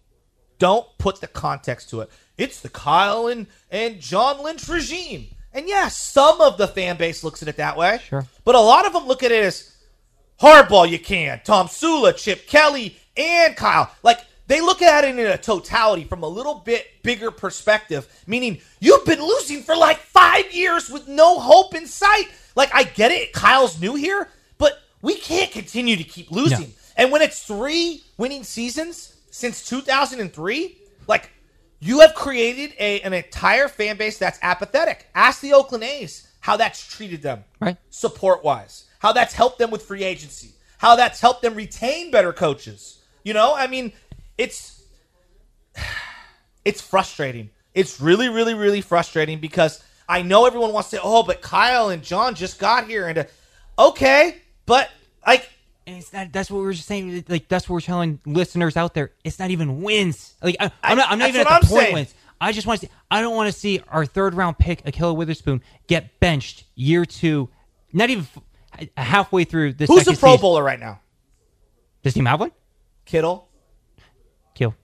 don't 0.60 0.88
put 0.98 1.20
the 1.20 1.28
context 1.28 1.90
to 1.90 2.00
it. 2.02 2.10
It's 2.38 2.62
the 2.62 2.70
Kyle 2.70 3.28
and, 3.28 3.48
and 3.70 4.00
John 4.00 4.42
Lynch 4.42 4.68
regime. 4.70 5.28
And 5.52 5.68
yeah, 5.68 5.90
some 5.90 6.40
of 6.40 6.58
the 6.58 6.68
fan 6.70 6.96
base 6.96 7.24
looks 7.24 7.42
at 7.42 7.50
it 7.50 7.58
that 7.58 7.76
way. 7.76 8.00
Sure. 8.08 8.26
But 8.46 8.56
a 8.56 8.60
lot 8.62 8.86
of 8.88 8.94
them 8.94 9.06
look 9.08 9.24
at 9.24 9.32
it 9.34 9.44
as 9.44 9.73
hardball 10.44 10.88
you 10.90 11.00
can. 11.00 11.40
Tomsula, 11.46 12.16
Chip 12.16 12.48
Kelly, 12.48 12.98
and 13.16 13.56
Kyle. 13.56 13.90
Like 14.04 14.20
they 14.48 14.60
look 14.60 14.82
at 14.82 15.06
it 15.06 15.18
in 15.18 15.26
a 15.26 15.38
totality 15.38 16.04
from 16.04 16.22
a 16.24 16.28
little 16.28 16.56
bit 16.56 16.86
bigger 17.02 17.32
perspective, 17.32 18.08
meaning 18.28 18.60
you've 18.82 19.06
been 19.06 19.22
losing 19.22 19.62
for 19.64 19.76
like 19.76 19.98
five 19.98 20.54
years 20.54 20.90
with 20.90 21.08
no 21.08 21.40
hope 21.40 21.74
in 21.74 21.88
sight. 21.88 22.26
Like 22.56 22.70
I 22.76 22.84
get 22.84 23.12
it, 23.12 23.32
Kyle's 23.34 23.80
new 23.82 23.96
here, 23.96 24.28
but 24.58 24.80
we 25.02 25.16
can't 25.16 25.50
continue 25.52 25.96
to 25.96 26.04
keep 26.04 26.30
losing. 26.30 26.60
No. 26.68 26.74
And 26.98 27.12
when 27.12 27.22
it's 27.22 27.42
three 27.44 28.04
winning 28.18 28.44
seasons 28.44 29.16
since 29.32 29.68
2003, 29.68 30.78
like 31.08 31.32
you 31.80 32.02
have 32.02 32.14
created 32.14 32.74
a, 32.80 33.02
an 33.02 33.14
entire 33.14 33.68
fan 33.68 33.98
base 33.98 34.18
that's 34.20 34.40
apathetic. 34.42 35.08
Ask 35.16 35.42
the 35.42 35.54
Oakland 35.54 35.84
A's 35.86 36.28
how 36.42 36.58
that's 36.58 36.86
treated 36.86 37.22
them 37.22 37.44
Right. 37.62 37.78
support 37.90 38.44
wise, 38.44 38.86
how 39.04 39.12
that's 39.12 39.34
helped 39.34 39.60
them 39.60 39.70
with 39.70 39.84
free 39.84 40.04
agency, 40.04 40.52
how 40.78 40.96
that's 40.96 41.20
helped 41.20 41.42
them 41.42 41.56
retain 41.56 42.10
better 42.10 42.32
coaches. 42.32 43.02
You 43.24 43.34
know, 43.34 43.54
I 43.54 43.68
mean, 43.68 43.92
it's 44.38 44.82
it's 46.66 46.82
frustrating. 46.82 47.50
It's 47.76 48.00
really, 48.00 48.30
really, 48.30 48.54
really 48.54 48.80
frustrating 48.80 49.40
because 49.40 49.84
I 50.08 50.22
know 50.22 50.46
everyone 50.46 50.72
wants 50.72 50.90
to 50.92 50.96
say, 50.96 51.02
"Oh, 51.04 51.22
but 51.24 51.42
Kyle 51.42 51.90
and 51.90 52.02
John 52.02 52.34
just 52.34 52.60
got 52.60 52.88
here," 52.88 53.08
and 53.08 53.18
uh, 53.20 53.24
okay, 53.78 54.38
but 54.66 54.90
like 55.28 55.50
And 55.86 55.98
it's 55.98 56.14
not. 56.14 56.32
That's 56.32 56.50
what 56.50 56.60
we 56.60 56.66
were 56.66 56.74
just 56.74 56.88
saying. 56.88 57.26
Like 57.28 57.50
that's 57.50 57.68
what 57.68 57.74
we're 57.74 57.82
telling 57.82 58.20
listeners 58.26 58.78
out 58.78 58.94
there. 58.94 59.12
It's 59.26 59.38
not 59.38 59.52
even 59.52 59.82
wins. 59.82 60.34
Like 60.42 60.56
I, 60.62 60.72
I'm 60.82 60.98
not. 60.98 61.12
I'm 61.12 61.20
not 61.20 61.28
even 61.28 61.42
at 61.42 61.48
the 61.48 61.54
I'm 61.54 61.62
point 61.62 61.82
saying. 61.82 61.94
wins. 61.94 62.16
I 62.40 62.54
just 62.54 62.68
want 62.68 62.80
to 62.80 62.88
see. 62.88 62.94
I 63.12 63.20
don't 63.20 63.36
want 63.36 63.52
to 63.54 63.60
see 63.60 63.82
our 63.90 64.06
third 64.06 64.34
round 64.34 64.58
pick, 64.60 64.86
Ahkello 64.86 65.14
Witherspoon, 65.14 65.62
get 65.88 66.22
benched 66.22 66.64
year 66.76 67.06
two. 67.06 67.50
Not 67.92 68.10
even 68.10 68.28
halfway 68.98 69.44
through 69.44 69.74
this. 69.74 69.88
who's 69.90 70.06
the 70.06 70.14
Pro 70.14 70.32
season. 70.32 70.42
Bowler 70.42 70.64
right 70.64 70.80
now? 70.80 71.00
Does 72.04 72.14
team 72.14 72.26
have 72.26 72.40
one? 72.40 72.52
Kittle. 73.06 73.48
Kill. 74.56 74.76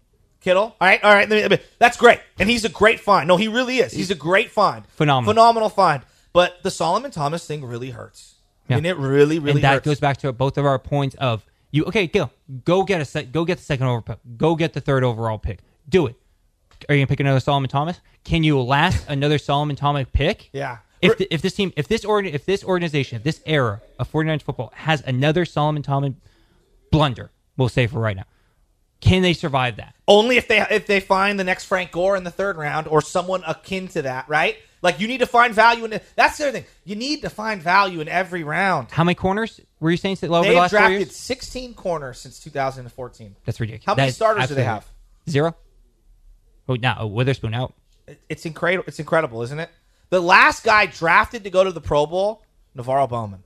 Kittle. 0.42 0.64
All 0.80 0.88
right, 0.88 1.04
all 1.04 1.14
right. 1.14 1.30
let 1.30 1.36
me- 1.36 1.42
let 1.42 1.52
me- 1.52 1.68
That's 1.80 1.98
great, 1.98 2.20
and 2.40 2.50
he's 2.50 2.66
a 2.66 2.70
great 2.70 3.00
find. 3.00 3.28
No, 3.28 3.38
he 3.38 3.48
really 3.48 3.78
is. 3.80 3.92
He's 3.92 4.10
a 4.12 4.16
great 4.16 4.52
find. 4.52 4.86
Phenomenal. 4.88 5.34
phenomenal 5.34 5.70
find. 5.70 6.02
But 6.34 6.62
the 6.64 6.72
Solomon 6.72 7.12
Thomas 7.12 7.46
thing 7.46 7.66
really 7.66 7.90
hurts, 7.90 8.36
Yeah. 8.68 8.78
and 8.78 8.86
it 8.86 8.98
really, 8.98 9.40
really 9.40 9.60
and 9.60 9.64
that 9.64 9.74
hurts. 9.76 9.86
goes 9.86 10.00
back 10.00 10.18
to 10.18 10.32
both 10.32 10.58
of 10.58 10.66
our 10.66 10.80
points 10.80 11.16
of 11.16 11.46
you. 11.72 11.86
Okay, 11.86 12.08
go 12.08 12.30
go 12.66 12.84
get 12.84 13.02
a 13.02 13.06
sec, 13.06 13.32
go 13.32 13.44
get 13.46 13.58
the 13.58 13.64
second 13.64 13.88
overall 13.88 14.02
pick. 14.02 14.20
Go 14.38 14.56
get 14.56 14.74
the 14.74 14.82
third 14.82 15.04
overall 15.04 15.38
pick. 15.40 15.60
Do 15.90 16.06
it. 16.08 16.16
Are 16.88 16.96
you 16.96 17.00
gonna 17.02 17.08
pick 17.08 17.20
another 17.20 17.40
Solomon 17.42 17.70
Thomas? 17.70 18.00
Can 18.24 18.44
you 18.44 18.62
last 18.62 19.06
another 19.10 19.38
Solomon 19.38 19.76
Thomas 19.76 20.08
pick? 20.14 20.50
Yeah. 20.54 20.78
If, 21.02 21.18
the, 21.18 21.34
if 21.34 21.42
this 21.42 21.54
team, 21.54 21.72
if 21.78 21.88
this 21.88 22.04
organ, 22.04 22.34
if 22.34 22.46
this 22.46 22.64
organization, 22.64 23.18
if 23.18 23.24
this 23.24 23.42
era 23.46 23.82
of 23.98 24.12
49ers 24.12 24.42
football 24.42 24.72
has 24.76 25.02
another 25.02 25.46
Solomon 25.46 25.82
Thomas 25.82 26.14
blunder, 26.92 27.32
we'll 27.56 27.70
say 27.70 27.88
for 27.88 28.00
right 28.00 28.18
now, 28.18 28.26
can 29.00 29.22
they 29.22 29.34
survive 29.34 29.78
that? 29.78 29.96
Only 30.08 30.38
if 30.38 30.48
they 30.48 30.60
if 30.60 30.88
they 30.88 31.00
find 31.00 31.40
the 31.40 31.44
next 31.44 31.66
Frank 31.66 31.92
Gore 31.92 32.18
in 32.18 32.24
the 32.24 32.32
third 32.32 32.58
round 32.58 32.88
or 32.88 33.02
someone 33.02 33.44
akin 33.48 33.88
to 33.90 34.02
that, 34.02 34.28
right? 34.28 34.58
Like 34.82 35.00
you 35.00 35.08
need 35.08 35.20
to 35.20 35.26
find 35.26 35.54
value 35.54 35.86
in 35.86 35.94
it. 35.94 36.04
That's 36.16 36.38
the 36.38 36.46
other 36.46 36.60
thing. 36.60 36.66
You 36.86 36.96
need 36.96 37.22
to 37.22 37.30
find 37.30 37.62
value 37.62 38.02
in 38.02 38.08
every 38.08 38.44
round. 38.44 38.92
How 38.92 39.04
many 39.04 39.16
corners 39.16 39.60
were 39.80 39.92
you 39.92 39.98
saying 39.98 40.18
over 40.24 40.40
the 40.40 40.42
They've 40.42 40.58
last 40.58 40.72
drafted 40.72 41.00
years? 41.00 41.16
16 41.16 41.74
corners 41.74 42.20
since 42.20 42.40
2014. 42.40 43.36
That's 43.46 43.60
ridiculous. 43.60 43.86
How 43.86 43.96
many 43.96 44.06
That 44.06 44.10
is 44.10 44.16
starters 44.16 44.48
do 44.48 44.56
they 44.56 44.64
have? 44.64 44.88
Zero. 45.30 45.56
Oh, 46.68 46.76
now 46.76 46.98
oh, 47.00 47.08
Witherspoon 47.08 47.54
out. 47.54 47.74
It's 48.28 48.46
incredible. 48.46 48.86
It's 48.88 49.00
incredible, 49.00 49.42
isn't 49.44 49.60
it? 49.60 49.70
The 50.10 50.20
last 50.20 50.64
guy 50.64 50.88
drafted 50.88 51.44
to 51.44 51.50
go 51.50 51.64
to 51.64 51.72
the 51.72 51.82
Pro 51.82 52.06
Bowl, 52.06 52.44
NaVorro 52.76 53.08
Bowman. 53.08 53.44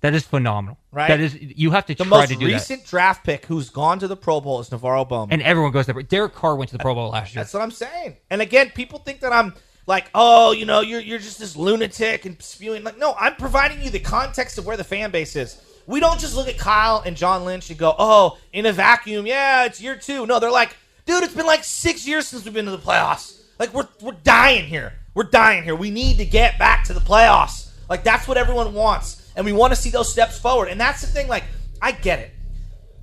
That 0.00 0.14
is 0.14 0.24
phenomenal. 0.24 0.78
Right? 0.90 1.08
That 1.08 1.20
is 1.20 1.38
you 1.40 1.70
have 1.70 1.86
to 1.86 1.94
The 1.94 2.04
try 2.04 2.26
to 2.26 2.34
do 2.34 2.34
that. 2.34 2.44
The 2.44 2.52
most 2.52 2.70
recent 2.70 2.86
draft 2.86 3.24
pick 3.24 3.46
who's 3.46 3.70
gone 3.70 4.00
to 4.00 4.08
the 4.08 4.16
Pro 4.16 4.40
Bowl 4.40 4.58
is 4.60 4.68
NaVorro 4.68 5.08
Bowman. 5.08 5.32
And 5.32 5.42
everyone 5.42 5.70
goes 5.70 5.86
there. 5.86 5.94
Derek 6.02 6.34
Carr 6.34 6.56
went 6.56 6.70
to 6.70 6.76
the 6.76 6.82
Pro 6.82 6.94
Bowl 6.94 7.10
last 7.10 7.34
year. 7.34 7.42
That's 7.42 7.54
what 7.54 7.62
I'm 7.62 7.70
saying. 7.70 8.16
And 8.28 8.42
again, 8.42 8.70
people 8.70 8.98
think 8.98 9.20
that 9.20 9.32
I'm 9.32 9.54
like, 9.86 10.10
oh, 10.14 10.50
you 10.50 10.66
know, 10.66 10.80
you're 10.80 11.00
you're 11.00 11.20
just 11.20 11.38
this 11.38 11.56
lunatic 11.56 12.24
and 12.24 12.40
spewing. 12.42 12.82
Like, 12.82 12.98
no, 12.98 13.14
I'm 13.18 13.36
providing 13.36 13.80
you 13.80 13.90
the 13.90 14.00
context 14.00 14.58
of 14.58 14.66
where 14.66 14.76
the 14.76 14.84
fan 14.84 15.12
base 15.12 15.36
is. 15.36 15.62
We 15.86 16.00
don't 16.00 16.18
just 16.18 16.34
look 16.34 16.48
at 16.48 16.58
Kyle 16.58 17.02
and 17.04 17.16
John 17.16 17.44
Lynch 17.44 17.70
and 17.70 17.78
go, 17.78 17.94
oh, 17.98 18.38
in 18.52 18.66
a 18.66 18.72
vacuum, 18.72 19.26
yeah, 19.26 19.64
it's 19.64 19.80
year 19.80 19.96
two. 19.96 20.26
No, 20.26 20.40
they're 20.40 20.50
like, 20.50 20.76
dude, 21.06 21.22
it's 21.24 21.34
been 21.34 21.46
like 21.46 21.64
six 21.64 22.06
years 22.06 22.26
since 22.26 22.44
we've 22.44 22.54
been 22.54 22.66
to 22.66 22.70
the 22.72 22.78
playoffs. 22.78 23.40
Like, 23.62 23.72
we're 23.74 23.86
we're 24.00 24.18
dying 24.24 24.64
here. 24.64 24.92
We're 25.14 25.22
dying 25.22 25.62
here. 25.62 25.76
We 25.76 25.92
need 25.92 26.16
to 26.16 26.24
get 26.24 26.58
back 26.58 26.82
to 26.86 26.92
the 26.92 26.98
playoffs. 26.98 27.70
Like, 27.88 28.02
that's 28.02 28.26
what 28.26 28.36
everyone 28.36 28.74
wants, 28.74 29.30
and 29.36 29.46
we 29.46 29.52
want 29.52 29.72
to 29.72 29.80
see 29.80 29.88
those 29.88 30.10
steps 30.10 30.36
forward. 30.36 30.66
And 30.66 30.80
that's 30.80 31.00
the 31.00 31.06
thing. 31.06 31.28
Like, 31.28 31.44
I 31.80 31.92
get 31.92 32.18
it. 32.18 32.32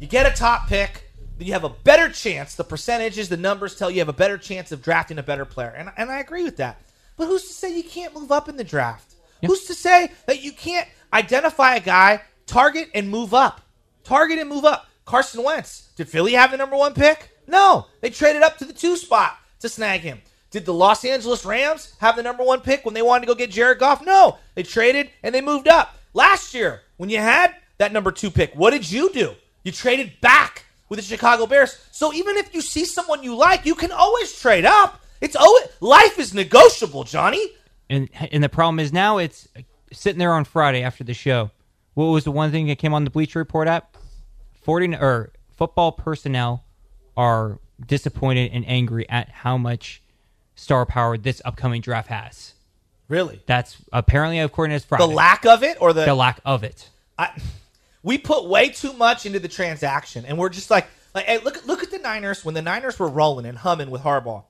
You 0.01 0.07
get 0.07 0.25
a 0.25 0.35
top 0.35 0.67
pick, 0.67 1.09
then 1.37 1.47
you 1.47 1.53
have 1.53 1.63
a 1.63 1.69
better 1.69 2.09
chance. 2.09 2.55
The 2.55 2.65
percentages, 2.65 3.29
the 3.29 3.37
numbers 3.37 3.77
tell 3.77 3.89
you 3.89 3.99
have 3.99 4.09
a 4.09 4.13
better 4.13 4.37
chance 4.37 4.73
of 4.73 4.81
drafting 4.81 5.17
a 5.17 5.23
better 5.23 5.45
player. 5.45 5.69
And, 5.69 5.91
and 5.95 6.11
I 6.11 6.19
agree 6.19 6.43
with 6.43 6.57
that. 6.57 6.81
But 7.15 7.27
who's 7.27 7.47
to 7.47 7.53
say 7.53 7.73
you 7.73 7.83
can't 7.83 8.13
move 8.13 8.29
up 8.29 8.49
in 8.49 8.57
the 8.57 8.65
draft? 8.65 9.13
Who's 9.45 9.63
to 9.67 9.73
say 9.73 10.11
that 10.25 10.43
you 10.43 10.51
can't 10.51 10.89
identify 11.13 11.75
a 11.75 11.79
guy, 11.79 12.21
target, 12.47 12.89
and 12.93 13.09
move 13.09 13.33
up? 13.33 13.61
Target 14.03 14.39
and 14.39 14.49
move 14.49 14.65
up. 14.65 14.89
Carson 15.05 15.41
Wentz. 15.41 15.93
Did 15.95 16.09
Philly 16.09 16.33
have 16.33 16.51
the 16.51 16.57
number 16.57 16.75
one 16.75 16.93
pick? 16.93 17.29
No. 17.47 17.85
They 18.01 18.09
traded 18.09 18.41
up 18.41 18.57
to 18.57 18.65
the 18.65 18.73
two 18.73 18.97
spot 18.97 19.37
to 19.61 19.69
snag 19.69 20.01
him. 20.01 20.19
Did 20.51 20.65
the 20.65 20.73
Los 20.73 21.05
Angeles 21.05 21.45
Rams 21.45 21.93
have 21.99 22.15
the 22.15 22.23
number 22.23 22.43
one 22.43 22.61
pick 22.61 22.83
when 22.83 22.93
they 22.93 23.01
wanted 23.01 23.21
to 23.21 23.27
go 23.27 23.35
get 23.35 23.51
Jared 23.51 23.79
Goff? 23.79 24.03
No. 24.03 24.37
They 24.55 24.63
traded 24.63 25.09
and 25.21 25.33
they 25.33 25.41
moved 25.41 25.67
up. 25.67 25.95
Last 26.13 26.53
year, 26.53 26.81
when 26.97 27.09
you 27.09 27.19
had 27.19 27.55
that 27.77 27.93
number 27.93 28.11
two 28.11 28.31
pick, 28.31 28.53
what 28.55 28.71
did 28.71 28.89
you 28.91 29.11
do? 29.13 29.35
You 29.63 29.71
traded 29.71 30.19
back 30.21 30.65
with 30.89 30.97
the 30.97 31.05
Chicago 31.05 31.45
Bears. 31.45 31.77
So 31.91 32.13
even 32.13 32.35
if 32.37 32.53
you 32.53 32.61
see 32.61 32.83
someone 32.83 33.23
you 33.23 33.35
like, 33.35 33.65
you 33.65 33.75
can 33.75 33.91
always 33.91 34.37
trade 34.39 34.65
up. 34.65 35.01
It's 35.21 35.35
always 35.35 35.65
life 35.81 36.17
is 36.17 36.33
negotiable, 36.33 37.03
Johnny. 37.03 37.45
And 37.89 38.09
and 38.31 38.43
the 38.43 38.49
problem 38.49 38.79
is 38.79 38.91
now 38.91 39.17
it's 39.17 39.47
sitting 39.91 40.19
there 40.19 40.33
on 40.33 40.45
Friday 40.45 40.81
after 40.81 41.03
the 41.03 41.13
show. 41.13 41.51
What 41.93 42.05
was 42.05 42.23
the 42.23 42.31
one 42.31 42.51
thing 42.51 42.67
that 42.67 42.77
came 42.77 42.93
on 42.93 43.03
the 43.03 43.09
Bleacher 43.09 43.39
Report 43.39 43.67
app? 43.67 43.97
Forty 44.61 44.95
or 44.95 45.31
football 45.57 45.91
personnel 45.91 46.63
are 47.17 47.59
disappointed 47.85 48.51
and 48.53 48.65
angry 48.67 49.07
at 49.09 49.29
how 49.29 49.57
much 49.57 50.01
star 50.59 50.85
power 50.85 51.17
this 51.17 51.41
upcoming 51.45 51.81
draft 51.81 52.09
has. 52.09 52.53
Really? 53.07 53.41
That's 53.47 53.77
apparently 53.91 54.39
according 54.39 54.79
to 54.79 54.85
Friday. 54.85 55.07
The 55.07 55.13
lack 55.13 55.45
of 55.45 55.63
it 55.63 55.81
or 55.81 55.93
the, 55.93 56.05
the 56.05 56.13
lack 56.13 56.39
of 56.45 56.63
it. 56.63 56.89
I, 57.17 57.31
we 58.03 58.17
put 58.17 58.45
way 58.45 58.69
too 58.69 58.93
much 58.93 59.25
into 59.25 59.39
the 59.39 59.47
transaction, 59.47 60.25
and 60.25 60.37
we're 60.37 60.49
just 60.49 60.69
like, 60.69 60.87
like, 61.15 61.25
hey, 61.25 61.39
look, 61.39 61.65
look 61.65 61.81
at 61.81 61.91
the 61.91 61.97
Niners 61.97 62.45
when 62.45 62.53
the 62.53 62.61
Niners 62.61 62.99
were 62.99 63.07
rolling 63.09 63.45
and 63.45 63.57
humming 63.57 63.89
with 63.89 64.01
Harbaugh. 64.01 64.43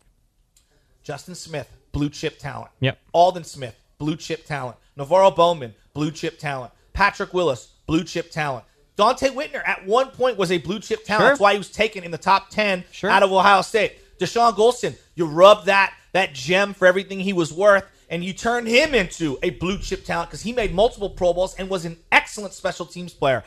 Justin 1.04 1.36
Smith, 1.36 1.72
blue 1.92 2.10
chip 2.10 2.38
talent. 2.38 2.72
Yep. 2.82 3.00
Aldon 3.14 3.44
Smith, 3.46 3.76
blue 3.98 4.18
chip 4.18 4.46
talent. 4.46 4.78
NaVorro 4.98 5.34
Bowman, 5.36 5.74
blue 5.94 6.12
chip 6.12 6.38
talent. 6.38 6.74
Patrick 6.92 7.34
Willis, 7.34 7.70
blue 7.88 8.04
chip 8.04 8.30
talent. 8.30 8.66
Donte 8.98 9.30
Whitner 9.34 9.66
at 9.66 9.86
one 9.86 10.10
point 10.10 10.38
was 10.38 10.52
a 10.52 10.58
blue 10.58 10.80
chip 10.80 11.06
talent. 11.06 11.22
Sure. 11.22 11.30
That's 11.30 11.40
why 11.40 11.54
he 11.54 11.58
was 11.58 11.72
taken 11.72 12.04
in 12.04 12.12
the 12.12 12.18
top 12.18 12.50
ten 12.50 12.84
Sure. 12.92 13.10
out 13.10 13.24
of 13.24 13.32
Ohio 13.32 13.62
State. 13.62 13.94
Dashon 14.20 14.54
Goldson, 14.54 14.98
you 15.16 15.26
rub 15.26 15.66
that 15.66 15.94
that 16.14 16.34
gem 16.34 16.74
for 16.74 16.86
everything 16.88 17.20
he 17.20 17.34
was 17.34 17.52
worth, 17.54 17.86
and 18.10 18.24
you 18.24 18.34
turned 18.34 18.68
him 18.68 18.94
into 18.96 19.38
a 19.44 19.52
blue 19.52 19.78
chip 19.78 20.04
talent 20.06 20.30
because 20.30 20.42
he 20.42 20.52
made 20.54 20.74
multiple 20.74 21.10
Pro 21.10 21.34
Bowls 21.34 21.56
and 21.56 21.70
was 21.70 21.86
an 21.86 21.98
excellent 22.12 22.54
special 22.54 22.86
teams 22.86 23.14
player. 23.14 23.44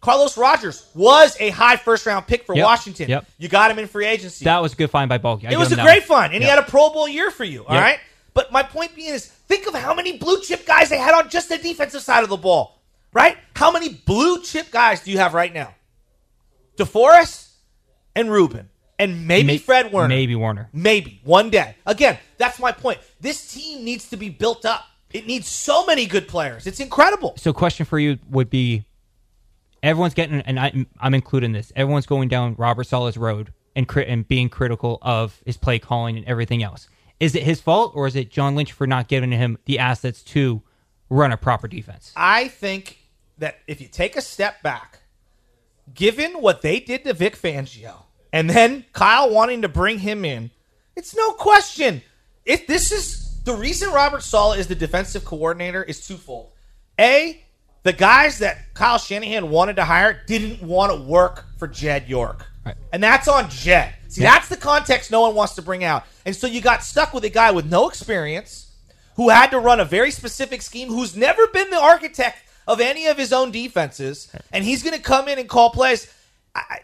Carlos 0.00 0.36
Rogers 0.36 0.86
was 0.94 1.36
a 1.38 1.50
high 1.50 1.76
first 1.76 2.04
round 2.06 2.26
pick 2.26 2.44
for 2.44 2.56
Yep. 2.56 2.64
Washington. 2.64 3.08
Yep. 3.08 3.26
You 3.38 3.48
got 3.48 3.70
him 3.70 3.78
in 3.78 3.86
free 3.86 4.06
agency. 4.06 4.44
That 4.44 4.60
was 4.60 4.72
a 4.72 4.76
good 4.76 4.90
find 4.90 5.08
by 5.08 5.18
Baalke. 5.18 5.46
I 5.46 5.52
it 5.52 5.58
was 5.58 5.70
a 5.70 5.76
great 5.76 6.08
one. 6.08 6.22
fun, 6.24 6.32
and 6.34 6.42
he 6.42 6.48
had 6.48 6.58
a 6.58 6.62
Pro 6.64 6.90
Bowl 6.90 7.06
year 7.06 7.30
for 7.30 7.44
you. 7.44 7.64
All 7.64 7.74
Yep. 7.74 7.82
right, 7.84 7.98
But 8.34 8.50
my 8.50 8.62
point 8.64 8.96
being 8.96 9.14
is, 9.14 9.26
think 9.26 9.68
of 9.68 9.74
how 9.74 9.94
many 9.94 10.18
blue 10.18 10.40
chip 10.40 10.66
guys 10.66 10.88
they 10.88 10.98
had 10.98 11.14
on 11.14 11.28
just 11.30 11.48
the 11.50 11.58
defensive 11.58 12.02
side 12.02 12.24
of 12.24 12.30
the 12.30 12.36
ball, 12.36 12.80
right? 13.12 13.36
How 13.54 13.70
many 13.70 13.90
blue 13.90 14.42
chip 14.42 14.72
guys 14.72 15.02
do 15.04 15.12
you 15.12 15.18
have 15.18 15.34
right 15.34 15.52
now? 15.54 15.72
DeForest 16.78 17.50
and 18.16 18.30
Ruben, 18.30 18.70
and 19.02 19.26
maybe 19.26 19.46
May- 19.46 19.58
Fred 19.58 19.92
Warner. 19.92 20.08
Maybe 20.08 20.34
Warner. 20.34 20.68
Maybe 20.72 21.20
one 21.24 21.50
day. 21.50 21.76
Again, 21.86 22.18
that's 22.38 22.58
my 22.58 22.72
point. 22.72 22.98
This 23.20 23.52
team 23.52 23.84
needs 23.84 24.08
to 24.10 24.16
be 24.16 24.28
built 24.28 24.64
up. 24.64 24.84
It 25.12 25.26
needs 25.26 25.46
so 25.46 25.84
many 25.84 26.06
good 26.06 26.28
players. 26.28 26.66
It's 26.66 26.80
incredible. 26.80 27.34
So, 27.36 27.52
question 27.52 27.84
for 27.84 27.98
you 27.98 28.18
would 28.30 28.48
be: 28.48 28.84
Everyone's 29.82 30.14
getting, 30.14 30.40
and 30.40 30.58
I, 30.58 30.86
I'm 31.00 31.14
including 31.14 31.52
this. 31.52 31.72
Everyone's 31.76 32.06
going 32.06 32.28
down 32.28 32.54
Robert 32.56 32.84
Saleh's 32.84 33.16
road 33.16 33.52
and 33.76 33.86
crit 33.86 34.08
and 34.08 34.26
being 34.26 34.48
critical 34.48 34.98
of 35.02 35.40
his 35.44 35.56
play 35.56 35.78
calling 35.78 36.16
and 36.16 36.26
everything 36.26 36.62
else. 36.62 36.88
Is 37.20 37.34
it 37.34 37.42
his 37.42 37.60
fault, 37.60 37.92
or 37.94 38.06
is 38.06 38.16
it 38.16 38.30
John 38.30 38.54
Lynch 38.54 38.72
for 38.72 38.86
not 38.86 39.08
giving 39.08 39.30
him 39.30 39.58
the 39.66 39.78
assets 39.78 40.22
to 40.24 40.62
run 41.10 41.30
a 41.30 41.36
proper 41.36 41.68
defense? 41.68 42.12
I 42.16 42.48
think 42.48 42.98
that 43.38 43.58
if 43.66 43.80
you 43.80 43.88
take 43.88 44.16
a 44.16 44.22
step 44.22 44.62
back, 44.62 45.00
given 45.92 46.40
what 46.40 46.62
they 46.62 46.80
did 46.80 47.04
to 47.04 47.12
Vic 47.12 47.36
Fangio, 47.36 48.04
and 48.32 48.48
then 48.48 48.84
Kyle 48.92 49.30
wanting 49.30 49.62
to 49.62 49.68
bring 49.68 49.98
him 49.98 50.24
in, 50.24 50.50
it's 50.96 51.14
no 51.14 51.32
question. 51.32 52.02
If 52.44 52.66
this 52.66 52.90
is 52.90 53.40
the 53.44 53.54
reason 53.54 53.90
Robert 53.90 54.22
Saleh 54.22 54.58
is 54.58 54.66
the 54.66 54.74
defensive 54.74 55.24
coordinator 55.24 55.82
is 55.82 56.06
twofold. 56.06 56.52
A, 56.98 57.42
the 57.82 57.92
guys 57.92 58.38
that 58.38 58.74
Kyle 58.74 58.98
Shanahan 58.98 59.50
wanted 59.50 59.76
to 59.76 59.84
hire 59.84 60.22
didn't 60.26 60.62
want 60.62 60.92
to 60.92 60.98
work 60.98 61.46
for 61.58 61.66
Jed 61.66 62.08
York. 62.08 62.46
Right. 62.64 62.76
And 62.92 63.02
that's 63.02 63.26
on 63.26 63.50
Jed. 63.50 63.94
See, 64.08 64.22
that's 64.22 64.48
the 64.48 64.56
context 64.56 65.10
no 65.10 65.22
one 65.22 65.34
wants 65.34 65.54
to 65.56 65.62
bring 65.62 65.82
out. 65.82 66.04
And 66.24 66.36
so 66.36 66.46
you 66.46 66.60
got 66.60 66.82
stuck 66.82 67.12
with 67.12 67.24
a 67.24 67.28
guy 67.28 67.50
with 67.50 67.68
no 67.68 67.88
experience 67.88 68.70
who 69.16 69.30
had 69.30 69.50
to 69.50 69.58
run 69.58 69.80
a 69.80 69.84
very 69.84 70.10
specific 70.10 70.62
scheme, 70.62 70.88
who's 70.88 71.16
never 71.16 71.46
been 71.48 71.70
the 71.70 71.80
architect 71.80 72.38
of 72.66 72.80
any 72.80 73.06
of 73.06 73.18
his 73.18 73.32
own 73.32 73.50
defenses, 73.50 74.32
and 74.52 74.64
he's 74.64 74.82
going 74.82 74.96
to 74.96 75.02
come 75.02 75.28
in 75.28 75.38
and 75.38 75.48
call 75.48 75.70
plays. 75.70 76.12
I, 76.54 76.80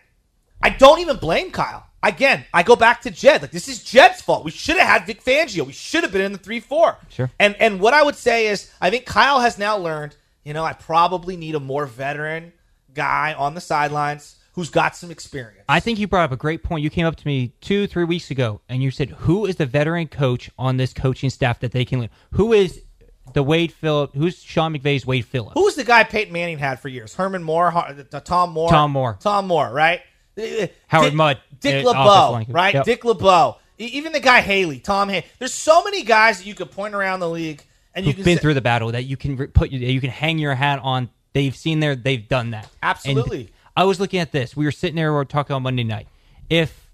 I 0.62 0.70
don't 0.70 1.00
even 1.00 1.16
blame 1.16 1.50
Kyle. 1.50 1.86
Again, 2.02 2.44
I 2.54 2.62
go 2.62 2.76
back 2.76 3.02
to 3.02 3.10
Jed. 3.10 3.42
Like 3.42 3.50
this 3.50 3.68
is 3.68 3.82
Jed's 3.82 4.20
fault. 4.22 4.44
We 4.44 4.50
should 4.52 4.76
have 4.78 4.86
had 4.86 5.06
Vic 5.06 5.22
Fangio. 5.22 5.66
We 5.66 5.72
should 5.72 6.04
have 6.04 6.12
been 6.12 6.22
in 6.22 6.32
the 6.32 6.38
three 6.38 6.60
four. 6.60 6.96
Sure. 7.08 7.30
And 7.40 7.56
and 7.56 7.80
what 7.80 7.92
I 7.94 8.02
would 8.02 8.14
say 8.14 8.46
is, 8.46 8.72
I 8.80 8.90
think 8.90 9.04
Kyle 9.04 9.40
has 9.40 9.58
now 9.58 9.76
learned. 9.76 10.16
You 10.44 10.54
know, 10.54 10.64
I 10.64 10.72
probably 10.72 11.36
need 11.36 11.54
a 11.54 11.60
more 11.60 11.86
veteran 11.86 12.52
guy 12.94 13.34
on 13.34 13.54
the 13.54 13.60
sidelines 13.60 14.36
who's 14.52 14.70
got 14.70 14.96
some 14.96 15.10
experience. 15.10 15.64
I 15.68 15.80
think 15.80 15.98
you 15.98 16.06
brought 16.06 16.24
up 16.24 16.32
a 16.32 16.36
great 16.36 16.62
point. 16.62 16.82
You 16.82 16.90
came 16.90 17.06
up 17.06 17.16
to 17.16 17.26
me 17.26 17.52
two, 17.60 17.86
three 17.86 18.04
weeks 18.04 18.30
ago, 18.30 18.60
and 18.68 18.82
you 18.82 18.90
said, 18.90 19.10
"Who 19.10 19.44
is 19.44 19.56
the 19.56 19.66
veteran 19.66 20.06
coach 20.08 20.50
on 20.58 20.76
this 20.76 20.92
coaching 20.92 21.30
staff 21.30 21.60
that 21.60 21.72
they 21.72 21.84
can? 21.84 22.00
lead? 22.00 22.10
Who 22.32 22.52
is 22.52 22.80
the 23.34 23.42
Wade 23.42 23.72
Phillips? 23.72 24.14
Who's 24.14 24.40
Sean 24.40 24.72
McVay's 24.72 25.04
Wade 25.04 25.26
Phillips? 25.26 25.54
Who's 25.54 25.74
the 25.74 25.84
guy 25.84 26.04
Peyton 26.04 26.32
Manning 26.32 26.58
had 26.58 26.80
for 26.80 26.88
years? 26.88 27.14
Herman 27.14 27.42
Moore, 27.42 27.76
uh, 27.76 28.02
Tom 28.20 28.50
Moore, 28.50 28.70
Tom 28.70 28.92
Moore. 28.92 29.18
Tom 29.20 29.46
Moore, 29.46 29.70
right? 29.70 30.00
Howard 30.86 31.06
Dick, 31.06 31.14
Mudd, 31.14 31.38
Dick 31.60 31.84
uh, 31.84 31.88
LeBeau, 31.88 32.44
right? 32.52 32.74
Yep. 32.74 32.84
Dick 32.84 33.04
LeBeau, 33.04 33.56
even 33.78 34.12
the 34.12 34.20
guy 34.20 34.40
Haley, 34.40 34.80
Tom 34.80 35.08
Haley. 35.08 35.26
There's 35.38 35.54
so 35.54 35.82
many 35.84 36.02
guys 36.02 36.38
that 36.38 36.46
you 36.46 36.54
could 36.54 36.70
point 36.70 36.94
around 36.94 37.20
the 37.20 37.28
league, 37.28 37.62
and 37.94 38.04
you 38.04 38.10
Who've 38.10 38.16
can 38.16 38.24
been 38.24 38.36
say, 38.36 38.42
through 38.42 38.54
the 38.54 38.60
battle 38.60 38.92
that 38.92 39.04
you 39.04 39.16
can 39.16 39.36
put 39.48 39.70
you 39.70 40.00
can 40.00 40.10
hang 40.10 40.38
your 40.38 40.54
hat 40.54 40.80
on. 40.82 41.10
They've 41.32 41.54
seen 41.54 41.80
there. 41.80 41.94
They've 41.94 42.26
done 42.26 42.50
that. 42.50 42.68
Absolutely. 42.82 43.40
And 43.40 43.50
I 43.76 43.84
was 43.84 44.00
looking 44.00 44.20
at 44.20 44.32
this. 44.32 44.56
We 44.56 44.64
were 44.64 44.72
sitting 44.72 44.96
there. 44.96 45.12
We 45.12 45.16
were 45.16 45.24
talking 45.24 45.54
on 45.54 45.62
Monday 45.62 45.84
night. 45.84 46.08
If 46.48 46.88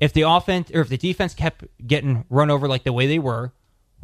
if 0.00 0.12
the 0.12 0.22
offense 0.22 0.70
or 0.72 0.80
if 0.80 0.88
the 0.88 0.98
defense 0.98 1.34
kept 1.34 1.64
getting 1.86 2.24
run 2.28 2.50
over 2.50 2.68
like 2.68 2.84
the 2.84 2.92
way 2.92 3.06
they 3.06 3.18
were, 3.18 3.52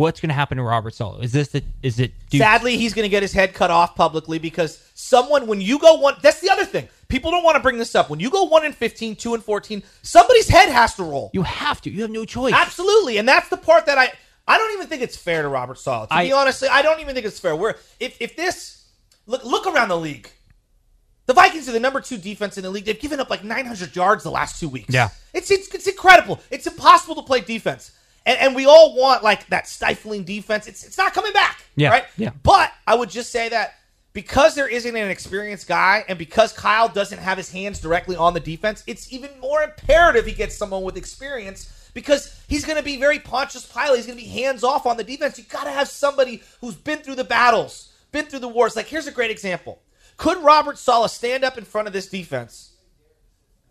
what's 0.01 0.19
going 0.21 0.29
to 0.31 0.35
happen 0.35 0.57
to 0.57 0.63
Robert 0.65 0.95
Saleh? 0.95 1.23
Is 1.23 1.33
this 1.33 1.49
the, 1.49 1.63
is 1.83 2.01
it? 2.01 2.13
Do, 2.31 2.39
Sadly, 2.39 2.77
he's 2.77 2.95
going 2.95 3.05
to 3.05 3.09
get 3.11 3.23
his 3.23 3.33
head 3.33 3.53
cut 3.55 3.71
off 3.71 3.95
publicly 3.95 4.39
because 4.39 4.83
someone, 4.95 5.47
when 5.47 5.61
you 5.61 5.79
go 5.79 5.97
one, 5.97 6.15
that's 6.23 6.41
the 6.41 6.51
other 6.51 6.65
thing. 6.65 6.89
People 7.09 7.31
don't 7.31 7.45
want 7.45 7.57
to 7.57 7.61
bring 7.63 7.77
this 7.77 7.95
up. 7.95 8.09
When 8.09 8.19
you 8.19 8.31
go 8.31 8.45
one 8.45 8.65
and 8.65 8.75
15, 8.75 9.17
2 9.17 9.35
and 9.35 9.45
14, 9.45 9.83
somebody's 10.03 10.49
head 10.49 10.71
has 10.71 10.95
to 10.95 11.03
roll. 11.03 11.31
you 11.35 11.43
have 11.43 11.81
to. 11.83 11.91
You 11.91 12.03
have 12.03 12.11
no 12.11 12.25
choice. 12.25 12.55
Absolutely, 12.55 13.19
and 13.19 13.29
that's 13.29 13.49
the 13.49 13.57
part 13.57 13.87
that 13.87 13.99
I 13.99 14.13
I 14.49 14.59
don't 14.59 14.73
even 14.75 14.87
think 14.87 15.03
it's 15.03 15.17
fair 15.17 15.43
to 15.43 15.49
Robert 15.49 15.79
Saleh. 15.79 16.09
To 16.09 16.17
be 16.19 16.33
I- 16.33 16.37
honest, 16.41 16.65
I 16.65 16.83
don't 16.83 17.01
even 17.01 17.15
think 17.15 17.27
it's 17.27 17.39
fair. 17.39 17.55
Where 17.55 17.77
if 18.01 18.21
if 18.21 18.37
this 18.37 18.87
look 19.27 19.45
look 19.45 19.67
around 19.67 19.89
the 19.89 19.99
league, 19.99 20.31
the 21.27 21.35
Vikings 21.35 21.69
are 21.69 21.73
the 21.73 21.81
number 21.81 22.01
two 22.01 22.17
defense 22.17 22.57
in 22.57 22.63
the 22.65 22.71
league. 22.71 22.85
They've 22.85 22.99
given 22.99 23.21
up 23.21 23.29
like 23.31 23.45
900 23.45 23.95
yards 23.95 24.25
the 24.25 24.31
last 24.31 24.59
two 24.59 24.69
weeks. 24.69 24.93
Yeah. 24.95 25.11
it's 25.35 25.51
it's, 25.51 25.73
it's 25.75 25.87
incredible. 25.87 26.41
It's 26.51 26.67
impossible 26.67 27.15
to 27.17 27.23
play 27.23 27.41
defense, 27.41 27.93
and 28.27 28.39
and 28.39 28.55
we 28.55 28.67
all 28.67 28.97
want 28.97 29.23
like 29.23 29.47
that 29.49 29.67
stifling 29.69 30.25
defense. 30.25 30.67
It's 30.67 30.85
it's 30.85 30.99
not 30.99 31.13
coming 31.13 31.33
back. 31.33 31.63
Yeah, 31.77 31.91
right. 31.91 32.05
yeah. 32.17 32.31
But 32.43 32.73
I 32.87 32.95
would 32.95 33.11
just 33.11 33.31
say 33.31 33.49
that 33.49 33.75
because 34.13 34.55
there 34.55 34.69
isn't 34.69 34.97
an 34.97 35.11
experienced 35.11 35.69
guy 35.69 36.05
and 36.09 36.19
because 36.19 36.53
Kyle 36.53 36.89
doesn't 36.89 37.19
have 37.19 37.39
his 37.39 37.51
hands 37.51 37.81
directly 37.81 38.17
on 38.17 38.35
the 38.35 38.41
defense, 38.41 38.83
it's 38.87 39.13
even 39.13 39.31
more 39.41 39.63
imperative 39.63 40.27
he 40.27 40.33
gets 40.33 40.57
someone 40.57 40.83
with 40.83 40.97
experience 40.97 41.91
because 41.95 42.43
he's 42.49 42.65
going 42.65 42.77
to 42.77 42.83
be 42.83 42.97
very 42.97 43.19
Pontius 43.19 43.67
Pilate. 43.67 43.97
He's 43.97 44.07
going 44.07 44.19
to 44.19 44.25
be 44.25 44.31
hands 44.31 44.65
off 44.65 44.87
on 44.87 44.97
the 44.97 45.05
defense. 45.05 45.39
You 45.39 45.45
got 45.45 45.65
to 45.65 45.71
have 45.71 45.89
somebody 45.89 46.43
who's 46.61 46.75
been 46.75 46.99
through 46.99 47.17
the 47.17 47.25
battles, 47.25 47.93
been 48.13 48.27
through 48.27 48.41
the 48.41 48.49
wars. 48.49 48.77
Like, 48.77 48.87
here's 48.87 49.07
a 49.07 49.13
great 49.13 49.31
example. 49.31 49.81
Could 50.17 50.39
Robert 50.43 50.77
Saleh 50.79 51.11
stand 51.11 51.45
up 51.45 51.57
in 51.57 51.65
front 51.65 51.87
of 51.89 51.95
this 51.95 52.09
defense 52.09 52.73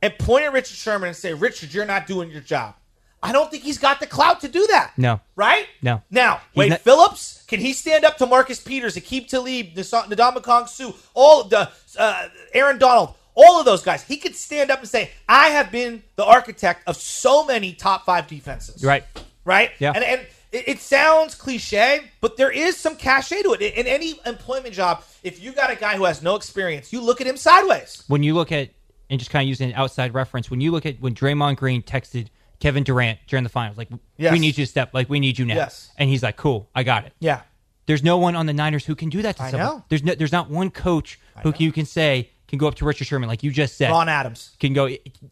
and 0.01 0.17
point 0.17 0.45
at 0.45 0.53
Richard 0.53 0.75
Sherman 0.75 1.09
and 1.09 1.17
say, 1.17 1.33
Richard, 1.33 1.73
you're 1.73 1.85
not 1.85 2.07
doing 2.07 2.31
your 2.31 2.41
job? 2.41 2.75
I 3.21 3.31
don't 3.31 3.51
think 3.51 3.63
he's 3.63 3.77
got 3.77 3.99
the 3.99 4.07
clout 4.07 4.41
to 4.41 4.47
do 4.47 4.65
that. 4.67 4.93
No. 4.97 5.19
Right? 5.35 5.65
No. 5.81 6.01
Now, 6.09 6.41
Wade 6.55 6.69
not- 6.71 6.81
Phillips, 6.81 7.43
can 7.47 7.59
he 7.59 7.73
stand 7.73 8.05
up 8.05 8.17
to 8.17 8.25
Marcus 8.25 8.59
Peters, 8.61 8.95
Aqib 8.95 9.27
Talib, 9.27 9.75
Ndamukong 9.75 10.69
Suh, 10.69 10.93
all 11.13 11.43
the 11.43 11.69
uh, 11.97 12.27
Aaron 12.53 12.77
Donald, 12.77 13.15
all 13.35 13.59
of 13.59 13.65
those 13.65 13.81
guys? 13.83 14.03
He 14.03 14.17
could 14.17 14.35
stand 14.35 14.71
up 14.71 14.79
and 14.79 14.87
say, 14.87 15.11
"I 15.27 15.49
have 15.49 15.71
been 15.71 16.03
the 16.15 16.23
architect 16.25 16.87
of 16.87 16.95
so 16.95 17.45
many 17.45 17.73
top 17.73 18.05
five 18.05 18.27
defenses." 18.27 18.83
Right. 18.83 19.03
Right. 19.43 19.71
Yeah. 19.79 19.91
And 19.95 20.03
and 20.03 20.21
it, 20.51 20.67
it 20.67 20.79
sounds 20.79 21.35
cliche, 21.35 22.09
but 22.21 22.37
there 22.37 22.51
is 22.51 22.77
some 22.77 22.95
cachet 22.95 23.43
to 23.43 23.53
it. 23.53 23.61
In 23.61 23.85
any 23.85 24.19
employment 24.25 24.73
job, 24.73 25.03
if 25.23 25.41
you 25.43 25.51
got 25.51 25.69
a 25.71 25.75
guy 25.75 25.95
who 25.97 26.05
has 26.05 26.21
no 26.23 26.35
experience, 26.35 26.93
you 26.93 27.01
look 27.01 27.19
at 27.21 27.27
him 27.27 27.37
sideways. 27.37 28.03
when 28.07 28.23
you 28.23 28.33
look 28.33 28.51
at 28.51 28.69
and 29.09 29.19
just 29.19 29.31
kind 29.31 29.43
of 29.43 29.49
using 29.49 29.71
an 29.71 29.75
outside 29.75 30.13
reference, 30.13 30.49
when 30.51 30.61
you 30.61 30.71
look 30.71 30.85
at 30.85 31.01
when 31.01 31.13
Draymond 31.15 31.57
Green 31.57 31.81
texted 31.81 32.27
Kevin 32.59 32.83
Durant 32.83 33.19
during 33.27 33.43
the 33.43 33.49
finals, 33.49 33.77
like 33.77 33.89
Yes. 34.17 34.31
we 34.33 34.39
need 34.39 34.57
you 34.57 34.65
to 34.65 34.69
step, 34.69 34.93
like 34.93 35.09
we 35.09 35.19
need 35.19 35.37
you 35.39 35.45
now, 35.45 35.55
Yes. 35.55 35.91
and 35.97 36.09
he's 36.09 36.21
like, 36.23 36.35
"Cool, 36.35 36.69
I 36.75 36.83
got 36.83 37.05
it." 37.05 37.13
Yeah. 37.19 37.41
There's 37.85 38.03
no 38.03 38.17
one 38.17 38.35
on 38.35 38.45
the 38.45 38.53
Niners 38.53 38.85
who 38.85 38.95
can 38.95 39.09
do 39.09 39.21
that 39.23 39.37
to 39.37 39.43
I 39.43 39.51
someone. 39.51 39.67
know. 39.77 39.83
There's 39.89 40.03
no, 40.03 40.13
there's 40.15 40.31
not 40.31 40.49
one 40.49 40.69
coach 40.69 41.19
who 41.43 41.53
you 41.57 41.71
can 41.71 41.85
say 41.85 42.29
can 42.47 42.59
go 42.59 42.67
up 42.67 42.75
to 42.75 42.85
Richard 42.85 43.05
Sherman, 43.07 43.29
like 43.29 43.43
you 43.43 43.51
just 43.51 43.77
said, 43.77 43.89
Ron 43.91 44.09
Adams. 44.09 44.55
can 44.59 44.73
go. 44.73 44.89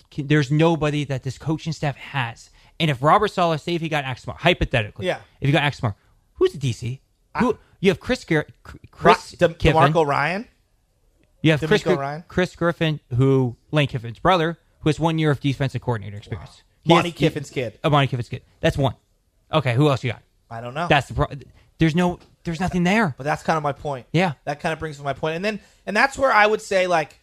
Can, 0.10 0.28
there's 0.28 0.52
nobody 0.52 1.04
that 1.06 1.24
this 1.24 1.38
coaching 1.38 1.74
staff 1.74 1.96
has. 1.98 2.50
And 2.80 2.90
if 2.92 3.02
Robert 3.04 3.28
Saleh, 3.30 3.60
say 3.60 3.76
if 3.76 3.82
he 3.82 3.90
got 3.90 4.04
Axmar, 4.06 4.38
hypothetically, 4.38 5.08
Yeah. 5.08 5.20
if 5.42 5.48
you 5.48 5.52
got 5.54 5.64
Axmar, 5.64 5.96
who's 6.36 6.54
the 6.54 6.60
DC? 6.60 7.00
Who 7.40 7.58
you 7.80 7.90
have 7.92 8.00
Chris 8.00 8.24
Gar- 8.24 8.48
Chris 8.92 9.32
De- 9.32 9.50
Kiffin. 9.54 9.74
DeMeco 9.94 10.06
Ryan. 10.06 10.48
You 11.42 11.52
have 11.52 11.62
Chris, 11.62 11.86
Ryan? 11.86 12.24
Chris 12.28 12.56
Kiffin, 12.56 13.00
who 13.16 13.56
Lane 13.72 13.88
Kiffin's 13.88 14.20
brother, 14.20 14.58
who 14.80 14.90
has 14.90 15.00
one 15.00 15.20
year 15.20 15.30
of 15.32 15.40
defensive 15.40 15.82
coordinator 15.82 16.18
experience. 16.18 16.58
He 16.58 16.64
Monty 16.88 17.10
has- 17.10 17.18
Kiffin's 17.18 17.50
kid. 17.50 17.80
Oh, 17.84 17.90
Monty 17.90 18.08
Kiffin's 18.08 18.30
kid. 18.30 18.44
That's 18.60 18.78
one. 18.78 18.96
Okay, 19.52 19.74
who 19.74 19.90
else 19.90 20.04
you 20.04 20.12
got? 20.12 20.22
I 20.50 20.62
don't 20.62 20.74
know. 20.74 20.88
That's 20.88 21.08
the 21.08 21.14
pro- 21.14 21.28
There's 21.78 21.96
no. 21.96 22.20
There's 22.44 22.60
nothing 22.62 22.84
there. 22.84 23.14
But 23.18 23.26
that's 23.26 23.44
kind 23.44 23.58
of 23.58 23.64
my 23.64 23.74
point. 23.74 24.08
Yeah. 24.14 24.34
That 24.46 24.62
kind 24.62 24.72
of 24.72 24.80
brings 24.80 24.98
to 24.98 25.04
my 25.04 25.12
point. 25.14 25.36
And 25.36 25.44
then 25.44 25.60
and 25.86 25.96
that's 25.96 26.18
where 26.18 26.32
I 26.32 26.46
would 26.48 26.62
say 26.62 26.88
like 26.88 27.20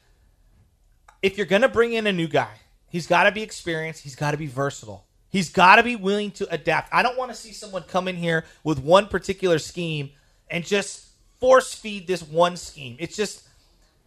if 1.22 1.38
you're 1.38 1.46
going 1.46 1.62
to 1.62 1.68
bring 1.68 1.94
in 1.94 2.06
a 2.06 2.12
new 2.12 2.28
guy, 2.28 2.50
he's 2.90 3.06
got 3.06 3.24
to 3.24 3.32
be 3.32 3.42
experienced, 3.42 4.02
he's 4.02 4.16
got 4.16 4.32
to 4.32 4.36
be 4.36 4.46
versatile. 4.46 5.06
He's 5.30 5.48
got 5.48 5.76
to 5.76 5.82
be 5.82 5.96
willing 5.96 6.30
to 6.32 6.46
adapt. 6.52 6.92
I 6.92 7.02
don't 7.02 7.16
want 7.16 7.30
to 7.30 7.36
see 7.36 7.52
someone 7.52 7.82
come 7.84 8.06
in 8.06 8.16
here 8.16 8.44
with 8.62 8.78
one 8.78 9.06
particular 9.06 9.58
scheme 9.58 10.10
and 10.48 10.64
just 10.64 11.08
force 11.40 11.72
feed 11.74 12.06
this 12.06 12.22
one 12.22 12.56
scheme. 12.58 12.96
It's 13.00 13.16
just 13.16 13.42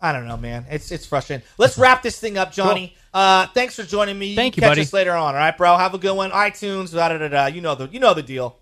I 0.01 0.11
don't 0.11 0.27
know, 0.27 0.37
man. 0.37 0.65
It's 0.69 0.91
it's 0.91 1.05
frustrating. 1.05 1.45
Let's 1.57 1.77
wrap 1.77 2.03
this 2.03 2.19
thing 2.19 2.37
up, 2.37 2.51
Johnny. 2.51 2.95
Uh, 3.13 3.47
thanks 3.47 3.75
for 3.75 3.83
joining 3.83 4.17
me. 4.17 4.35
Thank 4.35 4.55
you, 4.55 4.61
Catch 4.61 4.71
buddy. 4.71 4.81
us 4.81 4.93
later 4.93 5.13
on. 5.13 5.33
All 5.33 5.39
right, 5.39 5.57
bro. 5.57 5.75
Have 5.75 5.93
a 5.95 5.97
good 5.97 6.15
one. 6.15 6.29
iTunes. 6.31 6.93
Da 6.93 7.09
da 7.09 7.17
da 7.17 7.27
da. 7.27 7.45
You 7.47 7.61
know 7.61 7.73
the 7.73 7.87
you 7.87 7.99
know 7.99 8.13
the 8.13 8.21
deal. 8.21 8.57